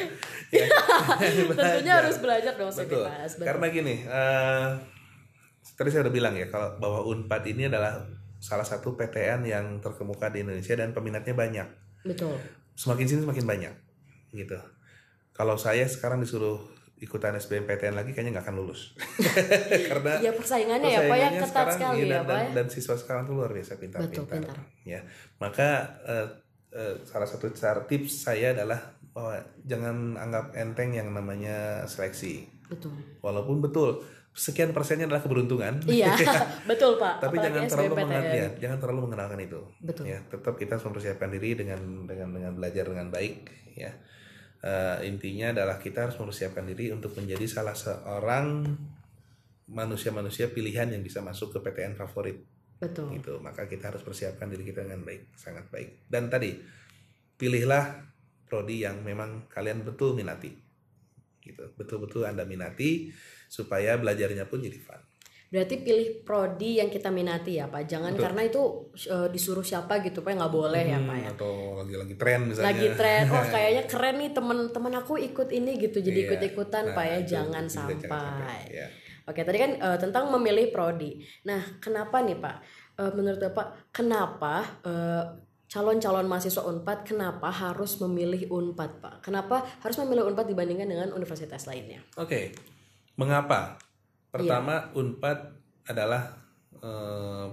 ya, 0.59 0.67
Tentunya 1.55 1.95
harus 2.03 2.19
belajar 2.19 2.59
dong 2.59 2.75
Betul. 2.75 3.07
Betul. 3.07 3.47
Karena 3.47 3.67
gini, 3.71 3.95
eh 4.03 4.71
tadi 5.79 5.89
saya 5.95 6.03
udah 6.03 6.15
bilang 6.15 6.35
ya 6.35 6.51
kalau 6.51 6.75
bahwa 6.83 7.07
Unpad 7.07 7.47
ini 7.47 7.71
adalah 7.71 8.03
salah 8.43 8.67
satu 8.67 8.99
PTN 8.99 9.47
yang 9.47 9.79
terkemuka 9.79 10.35
di 10.35 10.43
Indonesia 10.43 10.75
dan 10.75 10.91
peminatnya 10.91 11.39
banyak. 11.39 11.69
Betul. 12.03 12.35
Semakin 12.75 13.07
sini 13.07 13.21
semakin 13.23 13.47
banyak, 13.47 13.75
gitu. 14.35 14.59
Kalau 15.31 15.55
saya 15.55 15.87
sekarang 15.87 16.19
disuruh 16.19 16.59
ikutan 16.97 17.37
SBMPTN 17.37 17.93
lagi 17.93 18.17
kayaknya 18.17 18.41
nggak 18.41 18.47
akan 18.49 18.57
lulus 18.57 18.97
karena 19.93 20.17
Ya 20.25 20.33
persaingannya 20.33 20.89
ya 20.89 21.01
Pak 21.05 21.13
ya 21.13 21.29
persaingannya 21.29 21.41
ketat 21.45 21.53
sekarang, 21.53 21.77
sekali 21.77 21.97
iya, 22.01 22.09
ya 22.09 22.09
dan, 22.09 22.25
Pak 22.25 22.33
ya. 22.33 22.41
dan, 22.41 22.55
dan 22.57 22.67
siswa 22.73 22.97
sekarang 22.97 23.23
tuh 23.29 23.35
luar 23.37 23.51
biasa 23.53 23.73
pintar-pintar 23.77 24.25
pintar. 24.25 24.57
ya 24.89 25.01
maka 25.37 25.69
eh, 26.09 26.27
eh, 26.73 26.95
salah 27.07 27.29
satu 27.29 27.51
cara 27.55 27.85
tips 27.85 28.27
saya 28.27 28.57
adalah 28.57 28.79
bahwa 29.15 29.41
jangan 29.65 30.17
anggap 30.21 30.53
enteng 30.57 30.93
yang 30.93 31.09
namanya 31.13 31.85
seleksi. 31.89 32.57
Betul. 32.67 32.99
walaupun 33.23 33.63
betul 33.63 34.03
sekian 34.37 34.77
persennya 34.77 35.09
adalah 35.09 35.25
keberuntungan. 35.25 35.81
Iya, 35.89 36.13
betul 36.71 37.01
Pak. 37.01 37.25
tapi 37.25 37.41
Apalagi 37.41 37.47
jangan 37.49 37.65
terlalu 37.73 37.95
mengenal 37.97 38.25
ya, 38.29 38.49
jangan 38.61 38.79
terlalu 38.85 39.01
mengenalkan 39.09 39.41
itu. 39.41 39.61
Betul. 39.81 40.05
ya 40.13 40.19
tetap 40.29 40.55
kita 40.61 40.77
harus 40.77 40.85
mempersiapkan 40.85 41.31
diri 41.33 41.51
dengan 41.57 41.81
dengan 42.05 42.29
dengan 42.37 42.53
belajar 42.53 42.85
dengan 42.85 43.09
baik 43.09 43.37
ya. 43.73 43.91
Eh, 44.67 44.99
intinya 45.09 45.57
adalah 45.57 45.81
kita 45.81 46.11
harus 46.11 46.17
mempersiapkan 46.21 46.69
diri 46.69 46.93
untuk 46.93 47.17
menjadi 47.17 47.47
salah 47.49 47.73
seorang 47.73 48.67
manusia-manusia 49.67 50.53
pilihan 50.53 50.93
yang 50.93 51.03
bisa 51.03 51.25
masuk 51.25 51.57
ke 51.57 51.59
PTN 51.65 51.97
favorit 51.97 52.39
Betul. 52.77 53.09
gitu 53.17 53.41
maka 53.41 53.65
kita 53.65 53.89
harus 53.89 54.05
persiapkan 54.05 54.53
diri 54.53 54.69
kita 54.69 54.85
dengan 54.85 55.01
baik 55.01 55.33
sangat 55.33 55.65
baik 55.73 56.05
dan 56.13 56.29
tadi 56.29 56.61
pilihlah 57.37 58.05
prodi 58.45 58.85
yang 58.85 59.01
memang 59.01 59.49
kalian 59.49 59.81
betul 59.81 60.13
minati 60.13 60.53
gitu 61.41 61.73
betul-betul 61.79 62.29
anda 62.29 62.45
minati 62.45 63.09
supaya 63.49 63.97
belajarnya 63.97 64.45
pun 64.51 64.61
jadi 64.61 64.77
fun 64.77 65.01
Berarti 65.47 65.79
pilih 65.79 66.27
prodi 66.27 66.83
yang 66.83 66.91
kita 66.91 67.07
minati 67.15 67.63
ya 67.63 67.71
Pak. 67.71 67.87
Jangan 67.87 68.19
Betul. 68.19 68.25
karena 68.27 68.43
itu 68.51 68.63
eh, 69.07 69.29
disuruh 69.31 69.63
siapa 69.63 70.03
gitu 70.03 70.27
Pak 70.27 70.35
nggak 70.35 70.51
boleh 70.51 70.85
ya 70.91 70.99
Pak 70.99 71.17
ya. 71.17 71.31
Hmm, 71.31 71.35
atau 71.39 71.53
lagi-lagi 71.79 72.15
tren 72.19 72.41
misalnya 72.51 72.67
Lagi 72.75 72.89
tren, 72.99 73.25
oh 73.35 73.45
kayaknya 73.47 73.83
keren 73.87 74.17
nih 74.19 74.31
teman-teman 74.35 74.93
aku 74.99 75.15
ikut 75.23 75.49
ini 75.55 75.79
gitu 75.79 76.03
jadi 76.03 76.19
Iya. 76.19 76.27
ikut-ikutan 76.35 76.85
Pak 76.99 77.05
ya. 77.07 77.15
Nah, 77.15 77.23
itu 77.23 77.31
Jangan 77.31 77.65
sampai. 77.71 78.59
ya. 78.75 78.87
Oke, 79.27 79.43
tadi 79.43 79.59
kan 79.59 79.73
eh, 79.75 79.99
tentang 79.99 80.31
memilih 80.31 80.71
prodi. 80.71 81.19
Nah, 81.51 81.83
kenapa 81.83 82.23
nih 82.23 82.39
Pak? 82.39 82.57
Eh, 82.97 83.13
menurut 83.13 83.43
Bapak, 83.43 83.91
kenapa 83.91 84.63
eh, 84.87 85.25
calon-calon 85.67 86.31
mahasiswa 86.31 86.63
Unpad 86.63 87.03
kenapa 87.03 87.51
harus 87.51 87.99
memilih 87.99 88.47
Unpad 88.49 89.03
Pak? 89.03 89.15
Kenapa 89.27 89.67
harus 89.83 89.99
memilih 89.99 90.31
Unpad 90.31 90.47
dibandingkan 90.47 90.87
dengan 90.87 91.11
universitas 91.11 91.67
lainnya? 91.67 92.07
Oke, 92.15 92.55
mengapa? 93.19 93.75
Iya. 93.77 94.31
Pertama, 94.31 94.95
Unpad 94.95 95.39
adalah 95.91 96.39
eh, 96.79 97.47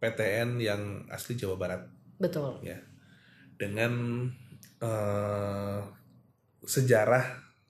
PTN 0.00 0.56
yang 0.64 1.04
asli 1.12 1.36
Jawa 1.36 1.60
Barat, 1.60 1.82
Betul. 2.16 2.64
ya, 2.64 2.80
dengan 3.60 4.24
eh, 4.80 5.80
sejarah 6.64 7.24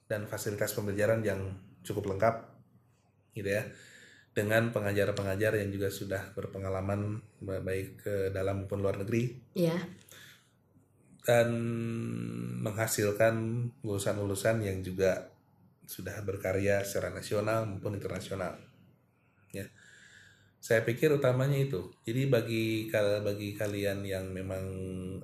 dan 0.06 0.30
fasilitas 0.30 0.70
pembelajaran 0.78 1.26
yang 1.26 1.58
cukup 1.82 2.06
lengkap, 2.06 2.49
gitu 3.34 3.50
ya, 3.50 3.62
dengan 4.30 4.70
pengajar-pengajar 4.70 5.58
yang 5.58 5.70
juga 5.74 5.90
sudah 5.90 6.30
berpengalaman 6.38 7.18
baik 7.42 8.02
ke 8.02 8.14
dalam 8.30 8.62
maupun 8.64 8.78
luar 8.82 9.02
negeri 9.02 9.34
Iya. 9.58 9.76
dan 11.26 11.48
menghasilkan 12.64 13.34
lulusan-lulusan 13.84 14.64
yang 14.64 14.80
juga 14.80 15.30
sudah 15.84 16.22
berkarya 16.22 16.86
secara 16.86 17.10
nasional 17.10 17.66
maupun 17.66 17.98
internasional. 17.98 18.54
Ya. 19.50 19.66
Saya 20.62 20.86
pikir 20.86 21.10
utamanya 21.10 21.58
itu. 21.58 21.90
Jadi 22.06 22.30
bagi 22.30 22.64
bagi 23.26 23.58
kalian 23.58 24.06
yang 24.06 24.30
memang 24.30 24.64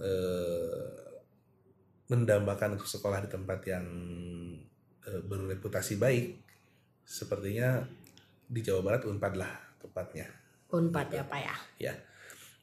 eh, 0.02 1.06
mendambakan 2.10 2.78
untuk 2.78 2.90
sekolah 2.90 3.22
di 3.26 3.30
tempat 3.30 3.60
yang 3.66 3.86
eh, 5.06 5.22
berreputasi 5.22 5.98
baik, 6.02 6.45
sepertinya 7.06 7.86
di 8.46 8.60
Jawa 8.60 8.82
Barat 8.82 9.06
Unpad 9.06 9.34
lah 9.38 9.52
tepatnya. 9.78 10.26
Unpad 10.68 11.08
ya 11.08 11.22
Pak 11.22 11.40
ya. 11.40 11.56
Ya. 11.78 11.94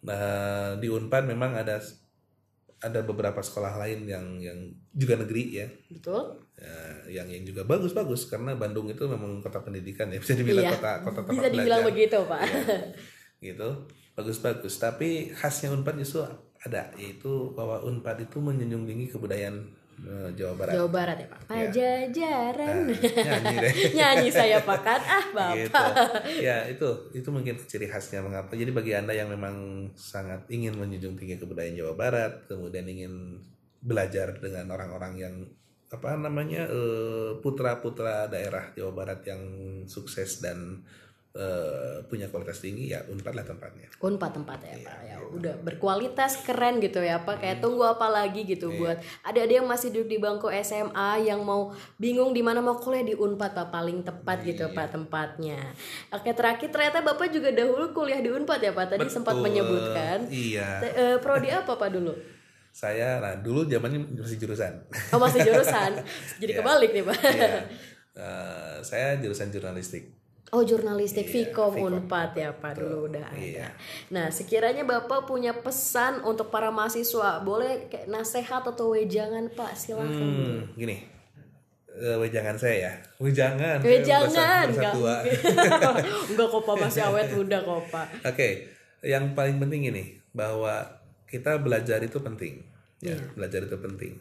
Nah, 0.03 0.75
di 0.77 0.91
Unpad 0.91 1.23
memang 1.25 1.55
ada 1.55 1.79
ada 2.83 2.99
beberapa 2.99 3.39
sekolah 3.39 3.79
lain 3.79 4.03
yang 4.03 4.43
yang 4.43 4.59
juga 4.91 5.15
negeri 5.15 5.55
ya, 5.55 5.67
Betul? 5.87 6.35
ya, 6.59 6.75
yang 7.23 7.31
yang 7.31 7.47
juga 7.47 7.63
bagus-bagus 7.63 8.27
karena 8.27 8.59
Bandung 8.59 8.91
itu 8.91 9.07
memang 9.07 9.39
kota 9.39 9.63
pendidikan 9.63 10.11
ya 10.11 10.19
bisa 10.23 10.35
dibilang 10.35 10.67
Iya. 10.67 10.75
kota 10.75 10.91
kota 10.99 11.19
tempat 11.23 11.31
Bisa 11.31 11.47
dibilang 11.47 11.79
belajar. 11.79 11.95
begitu 11.95 12.17
Pak. 12.27 12.41
Iya. 12.43 12.75
gitu 13.47 13.69
bagus-bagus 14.13 14.75
tapi 14.77 15.31
khasnya 15.31 15.71
Unpad 15.71 15.95
justru 15.95 16.27
ada 16.59 16.91
yaitu 16.99 17.55
bahwa 17.55 17.79
Unpad 17.87 18.27
itu 18.27 18.43
menjunjung 18.43 18.83
tinggi 18.83 19.07
kebudayaan 19.07 19.63
eh, 20.01 20.29
Jawa 20.33 20.53
Barat 20.57 20.73
Jawa 20.73 20.89
Barat 20.89 21.17
ya 21.21 21.27
Pak. 21.29 21.39
Pajajaran. 21.45 22.75
Nah, 22.89 22.97
nyanyi 22.97 23.55
deh 23.61 23.73
Nyanyi 23.97 24.29
saya 24.33 24.57
Pak 24.61 24.79
kan. 24.81 25.01
Ah 25.03 25.25
Bapak. 25.29 25.55
gitu 25.57 25.83
ya 26.41 26.57
itu 26.65 26.89
itu 27.13 27.29
mungkin 27.29 27.55
ciri 27.69 27.85
khasnya 27.85 28.25
mengapa 28.25 28.53
jadi 28.57 28.71
bagi 28.73 28.93
anda 28.97 29.13
yang 29.13 29.29
memang 29.29 29.87
sangat 29.93 30.43
ingin 30.49 30.73
menjunjung 30.75 31.15
tinggi 31.15 31.37
kebudayaan 31.37 31.77
Jawa 31.77 31.93
Barat 31.93 32.33
kemudian 32.49 32.89
ingin 32.89 33.39
belajar 33.83 34.33
dengan 34.39 34.71
orang-orang 34.71 35.13
yang 35.19 35.35
apa 35.93 36.17
namanya 36.17 36.65
putra 37.45 37.77
putra 37.77 38.25
daerah 38.25 38.73
Jawa 38.73 38.91
Barat 38.97 39.21
yang 39.29 39.41
sukses 39.85 40.41
dan 40.41 40.81
eh, 41.33 41.97
punya 42.05 42.29
kualitas 42.29 42.61
tinggi 42.61 42.89
ya 42.89 43.01
unpad 43.03 43.33
lah 43.33 43.41
tempatnya 43.41 43.89
Unpad 43.97 44.31
tempat 44.33 44.59
ya 44.61 44.69
Iya, 44.69 44.83
Pak. 44.83 44.97
Ya 45.01 45.15
gitu. 45.15 45.33
udah 45.33 45.53
berkualitas 45.59 46.31
keren 46.43 46.77
gitu 46.77 46.99
ya 46.99 47.17
Pak. 47.19 47.39
Kayak 47.39 47.57
tunggu 47.57 47.81
apa 47.83 48.05
lagi 48.05 48.43
gitu 48.43 48.67
Iya. 48.67 48.77
buat 48.77 48.97
adik-adik 49.23 49.55
yang 49.57 49.65
masih 49.65 49.89
duduk 49.89 50.07
di 50.07 50.17
bangku 50.19 50.47
SMA 50.53 51.09
yang 51.23 51.41
mau 51.41 51.71
bingung 51.95 52.31
di 52.31 52.43
mana 52.43 52.59
mau 52.59 52.75
kuliah 52.75 53.01
di 53.01 53.15
Unpad 53.15 53.55
Pak 53.55 53.67
paling 53.69 54.03
tepat 54.03 54.43
gitu 54.43 54.67
Iya. 54.67 54.75
Pak 54.75 54.87
tempatnya. 54.91 55.59
Oke 56.11 56.29
terakhir 56.31 56.69
ternyata 56.69 57.01
Bapak 57.01 57.27
juga 57.27 57.49
dahulu 57.49 57.89
kuliah 57.91 58.19
di 58.19 58.29
Unpad 58.29 58.59
ya 58.59 58.71
Pak. 58.71 58.85
Tadi 58.91 59.07
sempat 59.07 59.33
Betul. 59.33 59.45
menyebutkan. 59.47 60.17
iya 60.27 60.83
eh, 60.83 61.17
prodi 61.17 61.49
apa 61.49 61.73
Pak 61.73 61.89
dulu? 61.91 62.13
saya 62.69 63.21
nah 63.21 63.37
dulu 63.37 63.69
zamannya 63.69 64.01
masih 64.17 64.37
jurusan 64.39 64.73
Oh 65.09 65.17
masih 65.17 65.41
jurusan. 65.41 65.93
Jadi 66.41 66.51
Iya. 66.51 66.59
kebalik 66.59 66.89
nih 66.91 67.03
Pak. 67.05 67.17
Iya. 67.23 67.51
Eh, 68.13 68.75
saya 68.81 69.17
jurusan 69.17 69.49
jurnalistik 69.49 70.09
Oh 70.53 70.61
jurnalistik 70.61 71.25
Iya, 71.25 71.49
Vkom. 71.49 71.73
Unpad 71.75 72.37
ya 72.37 72.53
Pak 72.53 72.77
dulu 72.77 73.09
udah 73.09 73.25
Iya. 73.33 73.65
ada. 73.65 73.67
Nah 74.13 74.25
sekiranya 74.29 74.85
Bapak 74.85 75.25
punya 75.25 75.49
pesan 75.51 76.21
untuk 76.21 76.47
para 76.47 76.69
mahasiswa, 76.69 77.41
boleh 77.41 77.89
kayak 77.89 78.05
nasehat 78.05 78.61
atau 78.61 78.93
wejangan 78.93 79.49
Pak 79.49 79.73
silahkan. 79.73 80.13
Hmm, 80.13 80.69
gini. 80.77 81.09
Eh, 81.89 82.17
wejangan 82.17 82.53
saya 82.53 82.75
ya. 82.89 82.93
Wejangan. 83.17 83.81
Wejangan, 83.85 84.65
enggak 84.69 84.93
enggak 86.29 86.47
kok 86.53 86.61
Pak 86.61 86.77
masih 86.79 87.01
awet 87.03 87.33
muda 87.33 87.57
kok 87.59 87.85
Pak. 87.89 88.07
Oke, 88.25 88.69
yang 89.01 89.33
paling 89.33 89.57
penting 89.57 89.89
ini 89.89 90.03
bahwa 90.33 90.85
kita 91.25 91.57
belajar 91.57 91.97
itu 91.97 92.21
penting. 92.21 92.61
Ya, 93.01 93.17
Iya. 93.17 93.25
belajar 93.33 93.65
itu 93.65 93.77
penting. 93.77 94.13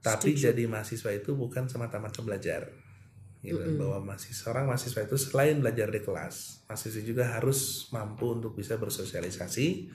Tapi 0.00 0.34
jadi 0.34 0.66
mahasiswa 0.66 1.10
itu 1.12 1.32
bukan 1.32 1.66
semata-mata 1.66 2.20
belajar. 2.20 2.66
Gitu, 3.40 3.56
bahwa 3.80 4.12
masih 4.12 4.36
seorang 4.36 4.68
mahasiswa 4.68 5.00
itu 5.00 5.16
selain 5.16 5.64
belajar 5.64 5.88
di 5.88 6.04
kelas, 6.04 6.60
mahasiswa 6.68 7.00
juga 7.00 7.24
harus 7.24 7.88
mampu 7.88 8.36
untuk 8.36 8.52
bisa 8.52 8.76
bersosialisasi, 8.76 9.88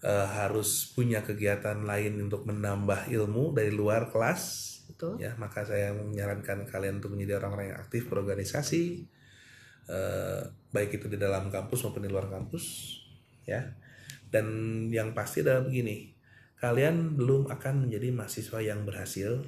eh, 0.00 0.28
harus 0.40 0.88
punya 0.96 1.20
kegiatan 1.20 1.84
lain 1.84 2.24
untuk 2.24 2.48
menambah 2.48 3.12
ilmu 3.12 3.52
dari 3.52 3.68
luar 3.68 4.08
kelas, 4.08 4.72
Betul. 4.88 5.20
ya. 5.20 5.36
Maka 5.36 5.68
saya 5.68 5.92
menyarankan 5.92 6.64
kalian 6.64 7.04
untuk 7.04 7.12
menjadi 7.12 7.36
orang-orang 7.44 7.76
yang 7.76 7.80
aktif 7.84 8.08
berorganisasi 8.08 9.12
eh, 9.84 10.42
baik 10.72 10.96
itu 10.96 11.12
di 11.12 11.20
dalam 11.20 11.52
kampus 11.52 11.84
maupun 11.84 12.00
di 12.00 12.08
luar 12.08 12.32
kampus 12.32 12.96
ya. 13.44 13.76
Dan 14.24 14.46
yang 14.88 15.12
pasti 15.12 15.44
adalah 15.44 15.68
begini 15.68 16.16
kalian 16.64 17.12
belum 17.12 17.52
akan 17.52 17.86
menjadi 17.86 18.08
mahasiswa 18.08 18.58
yang 18.64 18.88
berhasil 18.88 19.44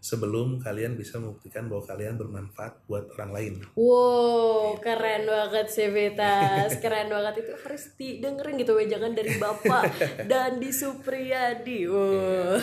sebelum 0.00 0.64
kalian 0.64 0.96
bisa 0.96 1.20
membuktikan 1.20 1.68
bahwa 1.68 1.84
kalian 1.84 2.16
bermanfaat 2.16 2.88
buat 2.88 3.12
orang 3.20 3.30
lain. 3.36 3.54
Wow, 3.76 4.80
keren 4.80 5.28
banget 5.28 5.68
Civitas. 5.68 6.72
Keren 6.82 7.12
banget 7.12 7.44
itu 7.44 7.52
harus 7.52 7.84
didengerin 8.00 8.56
gitu 8.56 8.72
wejangan 8.72 9.12
dari 9.12 9.36
Bapak 9.36 9.92
dan 10.32 10.56
di 10.56 10.72
Supriyadi. 10.72 11.84
Wow. 11.84 12.56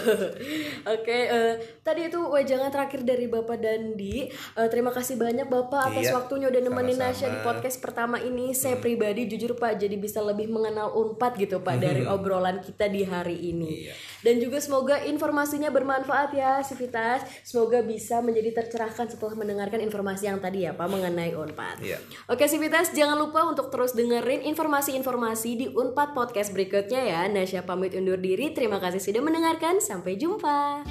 Oke, 0.97 1.17
eh, 1.29 1.53
tadi 1.85 2.09
itu 2.09 2.17
wejangan 2.17 2.73
terakhir 2.73 3.05
dari 3.05 3.29
Bapak 3.29 3.61
Dandi. 3.61 4.25
Eh, 4.33 4.67
terima 4.73 4.89
kasih 4.89 5.21
banyak 5.21 5.45
Bapak 5.45 5.93
atas 5.93 6.09
Iya, 6.09 6.17
waktunya 6.17 6.49
udah 6.49 6.61
nemenin. 6.65 6.97
Nasya 6.97 7.29
di 7.29 7.39
podcast 7.45 7.77
pertama 7.77 8.17
ini. 8.17 8.57
Saya 8.57 8.81
pribadi 8.81 9.29
jujur 9.29 9.53
Pak 9.53 9.77
jadi 9.77 9.93
bisa 10.01 10.17
lebih 10.25 10.49
mengenal 10.49 10.97
Unpad 10.97 11.37
gitu 11.37 11.61
Pak 11.61 11.77
dari 11.77 12.01
obrolan 12.09 12.65
kita 12.65 12.89
di 12.89 13.05
hari 13.05 13.37
ini. 13.53 13.85
Iya. 13.85 13.95
Dan 14.25 14.41
juga 14.41 14.57
semoga 14.57 15.01
informasinya 15.05 15.69
bermanfaat 15.69 16.33
ya 16.33 16.61
Civitas. 16.65 17.25
Semoga 17.45 17.85
bisa 17.85 18.19
menjadi 18.21 18.63
tercerahkan 18.63 19.09
setelah 19.09 19.37
mendengarkan 19.37 19.81
informasi 19.83 20.29
yang 20.29 20.41
tadi 20.41 20.65
ya 20.65 20.73
Pak 20.73 20.87
mengenai 20.89 21.37
Unpad. 21.37 21.81
Iya. 21.83 22.01
Oke 22.29 22.49
Civitas, 22.49 22.93
jangan 22.93 23.17
lupa 23.17 23.45
untuk 23.45 23.69
terus 23.69 23.93
dengerin 23.93 24.45
informasi-informasi 24.45 25.49
di 25.57 25.65
Unpad 25.69 26.17
Podcast 26.17 26.53
berikutnya 26.53 27.01
ya. 27.03 27.21
Nasya 27.29 27.63
pamit 27.63 27.93
undur 27.93 28.17
diri. 28.17 28.53
Terima 28.53 28.81
kasih 28.81 29.01
sudah 29.01 29.21
mendengarkan. 29.21 29.79
Sampai 29.83 30.17
jumpa. 30.17 30.81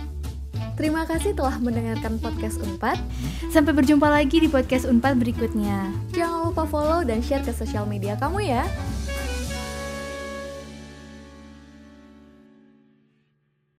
Terima 0.77 1.09
kasih 1.09 1.33
telah 1.33 1.57
mendengarkan 1.57 2.21
podcast 2.21 2.61
Unpad. 2.61 3.01
Sampai 3.49 3.73
berjumpa 3.73 4.13
lagi 4.13 4.45
di 4.45 4.49
podcast 4.49 4.85
Unpad 4.85 5.17
berikutnya. 5.17 5.89
Jangan 6.13 6.53
lupa 6.53 6.69
follow 6.69 7.01
dan 7.01 7.25
share 7.25 7.41
ke 7.41 7.51
sosial 7.57 7.89
media 7.89 8.13
kamu 8.21 8.45
ya. 8.45 8.63